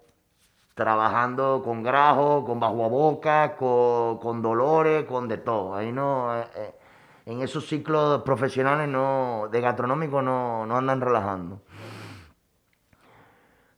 [0.74, 5.74] trabajando con grajo, con bajo a boca, con, dolores, con de todo.
[5.74, 6.74] Ahí no, eh, eh,
[7.26, 11.60] en esos ciclos profesionales no, de gastronómico no, andan relajando.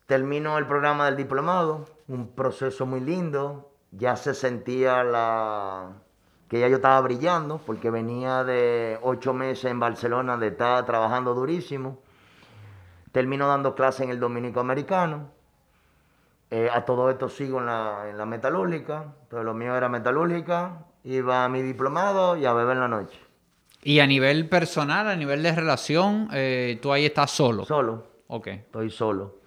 [0.09, 5.93] Termino el programa del diplomado, un proceso muy lindo, ya se sentía la
[6.49, 11.35] que ya yo estaba brillando, porque venía de ocho meses en Barcelona de estar trabajando
[11.35, 12.01] durísimo.
[13.13, 15.39] Termino dando clase en el Dominico Americano
[16.51, 20.87] eh, a todo esto sigo en la, en la metalúrgica, pero lo mío era metalúrgica,
[21.05, 23.19] iba a mi diplomado y a beber en la noche.
[23.83, 27.65] Y a nivel personal, a nivel de relación, eh, tú ahí estás solo.
[27.67, 28.07] Solo.
[28.29, 28.47] Ok.
[28.47, 29.38] Estoy solo.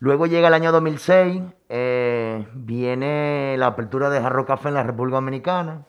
[0.00, 5.16] Luego llega el año 2006, eh, viene la apertura de Jarro Café en la República
[5.16, 5.84] Dominicana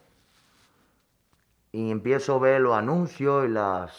[1.71, 3.91] y empiezo a ver los anuncios y las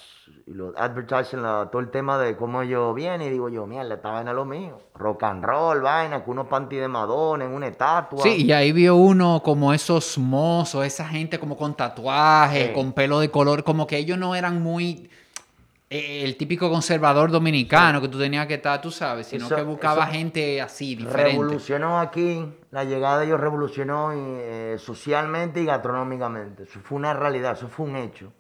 [0.47, 3.95] y los advertising, la- todo el tema de cómo yo viene y digo yo, mierda,
[3.95, 4.79] esta vaina es lo mío.
[4.95, 8.23] Rock and roll, vaina, con unos panty de Madonna, en una estatua.
[8.23, 12.73] Sí, y ahí vio uno como esos mozos, esa gente como con tatuajes, Sí.
[12.75, 15.09] con pelo de color, como que ellos no eran muy
[16.25, 20.07] el típico conservador dominicano que tú tenías que estar, tú sabes, sino Eso- que buscaba
[20.07, 21.33] gente así, diferente.
[21.33, 26.63] Revolucionó aquí, la llegada de ellos revolucionó eh, socialmente y gastronómicamente.
[26.63, 28.33] Eso fue una realidad, eso fue un hecho.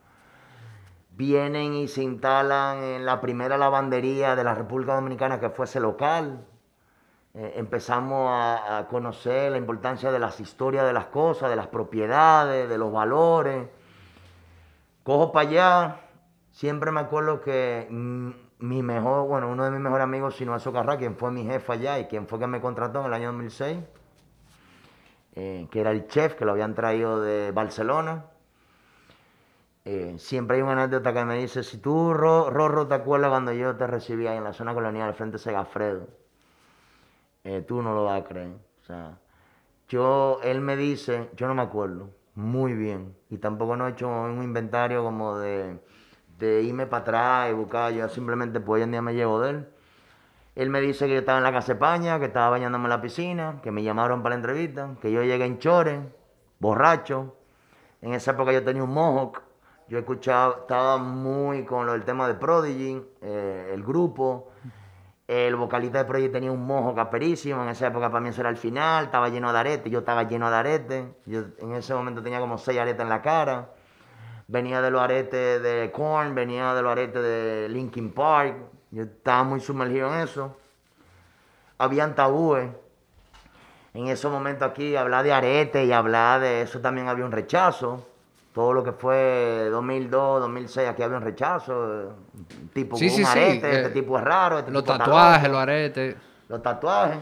[1.14, 6.46] Vienen y se instalan en la primera lavandería de la República Dominicana que fuese local.
[7.34, 11.66] Eh, empezamos a, a conocer la importancia de las historias de las cosas, de las
[11.66, 13.68] propiedades, de los valores.
[15.02, 15.96] Cojo para allá,
[16.52, 21.16] siempre me acuerdo que mi mejor, bueno, uno de mis mejores amigos, Sino Carrá, quien
[21.16, 23.78] fue mi jefe allá y quien fue que me contrató en el año 2006,
[25.34, 28.26] eh, que era el chef que lo habían traído de Barcelona.
[29.84, 33.52] Eh, siempre hay una anécdota que me dice, si tú, Ro- Rorro, te acuerdas cuando
[33.52, 36.06] yo te recibí ahí en la zona colonial, al frente de Segafredo,
[37.44, 38.52] eh, tú no lo vas a creer.
[38.82, 39.18] O sea,
[39.88, 44.08] yo, él me dice, yo no me acuerdo, muy bien, y tampoco no he hecho
[44.08, 45.80] un inventario como de,
[46.38, 49.50] de irme para atrás y buscar, yo simplemente pues hoy en día me llevo de
[49.50, 49.68] él.
[50.54, 52.90] Él me dice que yo estaba en la casa de España, que estaba bañándome en
[52.90, 56.00] la piscina, que me llamaron para la entrevista, que yo llegué en chores,
[56.58, 57.36] borracho.
[58.02, 59.40] En esa época yo tenía un mohawk.
[59.88, 64.50] Yo escuchaba, estaba muy con lo del tema de Prodigy, eh, el grupo.
[65.26, 67.62] El vocalista de Prodigy tenía un mohawk aperísimo.
[67.62, 69.06] En esa época para mí eso era el final.
[69.06, 69.90] Estaba lleno de aretes.
[69.90, 71.06] Yo estaba lleno de aretes.
[71.24, 73.70] Yo en ese momento tenía como seis aretes en la cara.
[74.48, 78.56] Venía de los aretes de Korn, venía de los aretes de Linkin Park.
[78.90, 80.56] Yo estaba muy sumergido en eso.
[81.78, 82.68] Habían tabúes.
[83.94, 88.06] En ese momento aquí, hablar de arete y hablar de eso también había un rechazo.
[88.54, 92.14] Todo lo que fue 2002, 2006, aquí había un rechazo.
[92.74, 95.48] Tipo Sí, con sí, un sí, arete, eh, este tipo es raro, este Los tatuajes,
[95.50, 96.16] los aretes.
[96.48, 97.18] los tatuajes.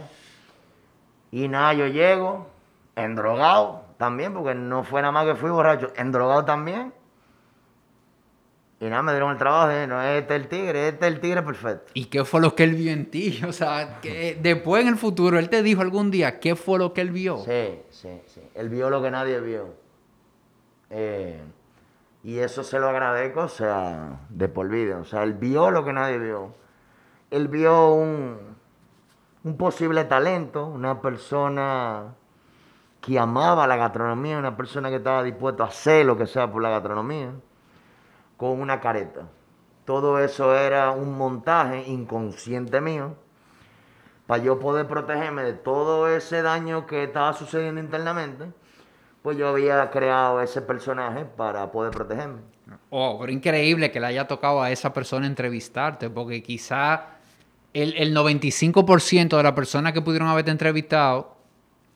[1.30, 2.48] Y nada, yo llego,
[2.96, 6.92] endrogado también, porque no fue nada más que fui borracho, endrogado también.
[8.82, 11.20] Y nada, me dieron el trabajo, eh, no, este es el tigre, este es el
[11.20, 11.92] tigre perfecto.
[11.92, 13.38] ¿Y qué fue lo que él vio en ti?
[13.46, 16.94] O sea, que después en el futuro, él te dijo algún día, ¿qué fue lo
[16.94, 17.44] que él vio?
[17.44, 18.40] Sí, sí, sí.
[18.54, 19.74] Él vio lo que nadie vio.
[20.88, 21.38] Eh,
[22.24, 24.96] y eso se lo agradezco, o sea, de por vida.
[24.96, 26.54] O sea, él vio lo que nadie vio.
[27.30, 28.38] Él vio un,
[29.44, 32.14] un posible talento, una persona
[33.02, 36.62] que amaba la gastronomía, una persona que estaba dispuesta a hacer lo que sea por
[36.62, 37.32] la gastronomía,
[38.41, 39.28] con una careta.
[39.84, 43.14] Todo eso era un montaje inconsciente mío
[44.26, 48.47] para yo poder protegerme de todo ese daño que estaba sucediendo internamente,
[49.20, 52.38] pues yo había creado ese personaje para poder protegerme.
[52.88, 57.18] Oh, pero increíble que le haya tocado a esa persona entrevistarte, porque quizá
[57.74, 61.36] el, el 95% de las personas que pudieron haberte entrevistado,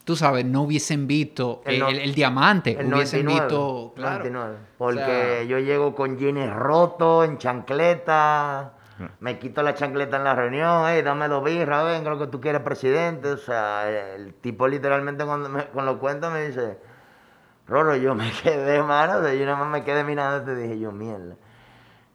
[0.04, 3.92] tú sabes, no hubiesen visto el, El no- el- el diamante, El hubiesen 99, visto,
[3.96, 4.24] claro.
[4.24, 8.72] 99, porque O sea, yo llego con jeans rotos, en chancleta,
[9.20, 12.40] me quito la chancleta en la reunión, hey, dame dos birras, ven, creo que tú
[12.40, 13.28] quieres presidente.
[13.30, 16.78] O sea, el tipo literalmente cuando me, cuando lo cuenta me dice,
[17.66, 20.60] Roro, yo me quedé, mano, o sea, yo nada más me quedé mirando y te
[20.62, 21.34] dije yo, mierda,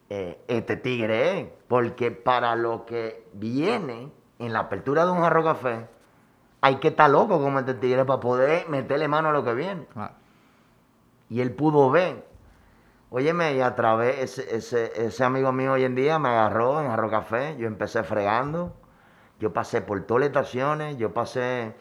[0.08, 5.44] eh, este tigre es, porque para lo que viene en la apertura de un jarro
[5.44, 5.86] café,
[6.60, 9.86] hay que estar loco como este tigre para poder meterle mano a lo que viene.
[9.92, 10.14] claro.
[11.28, 12.28] Y él pudo ver.
[13.10, 16.88] Óyeme, y a través, ese, ese, ese amigo mío hoy en día me agarró en
[16.88, 18.72] Jarro Café, yo empecé fregando,
[19.40, 21.74] yo pasé por todas las estaciones, yo pasé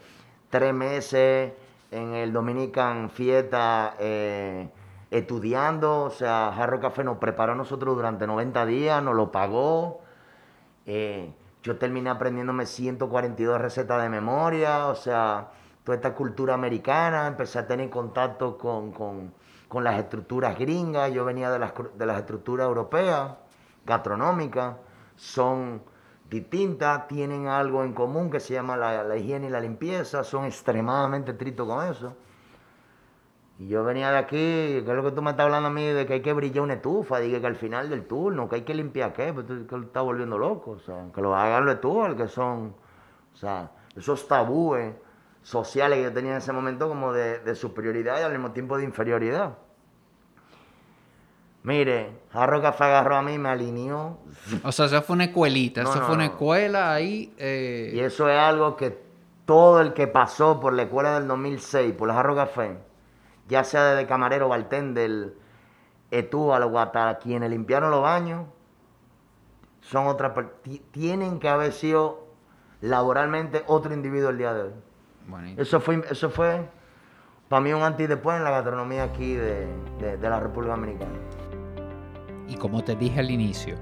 [0.49, 1.53] tres meses
[1.91, 4.69] en el Dominican Fiesta eh,
[5.11, 10.01] estudiando, o sea, Jarro Café nos preparó a nosotros durante 90 días, nos lo pagó,
[10.85, 11.33] eh,
[11.63, 15.49] yo terminé aprendiéndome 142 recetas de memoria, o sea,
[15.83, 19.33] toda esta cultura americana, empecé a tener contacto con, con-
[19.67, 23.33] con las estructuras gringas, yo venía de las, de las estructuras europeas,
[23.85, 24.75] gastronómicas,
[25.15, 25.81] son
[26.29, 30.45] distintas, tienen algo en común que se llama la, la higiene y la limpieza, son
[30.45, 32.15] extremadamente estrictos con eso.
[33.59, 35.83] Y yo venía de aquí, que es lo que tú me estás hablando a mí,
[35.85, 38.61] de que hay que brillar una estufa, dije que al final del turno, que hay
[38.63, 41.65] que limpiar qué, pues tú que lo estás volviendo loco, o sea, que lo hagan
[41.65, 42.73] los tours, que son,
[43.33, 44.95] o sea, esos tabúes
[45.43, 48.77] sociales que yo tenía en ese momento como de, de superioridad y al mismo tiempo
[48.77, 49.57] de inferioridad.
[51.63, 54.17] Mire, Jarro Café agarró a mí, me alineó.
[54.63, 56.31] O sea, eso fue una escuelita, No, eso no, fue una no.
[56.31, 57.33] escuela ahí.
[57.37, 58.97] eh, Y eso es algo que
[59.45, 62.77] todo el que pasó por la escuela del 2006, por el Jarro Café,
[63.49, 65.33] ya sea desde camarero, bartender,
[66.11, 68.45] etúbalo, hasta quienes limpiaron los baños,
[69.81, 70.31] son otras
[70.91, 72.27] tienen que haber sido
[72.81, 74.71] laboralmente otro individuo el día de hoy.
[75.27, 75.61] bonito.
[75.61, 76.67] Eso fue, eso fue
[77.49, 79.67] para mí un antes y después en la gastronomía aquí de,
[79.99, 81.11] de- de la República Dominicana.
[82.47, 83.75] Y como te dije al inicio,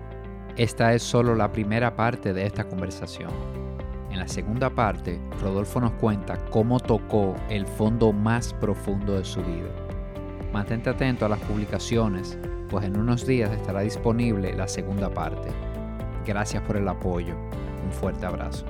[0.56, 3.30] esta es solo la primera parte de esta conversación.
[4.12, 9.42] En la segunda parte, Rodolfo nos cuenta cómo tocó el fondo más profundo de su
[9.42, 9.70] vida.
[10.54, 12.38] Mantente atento a las publicaciones,
[12.70, 15.50] pues en unos días estará disponible la segunda parte.
[16.26, 17.36] Gracias por el apoyo.
[17.86, 18.66] Un fuerte abrazo.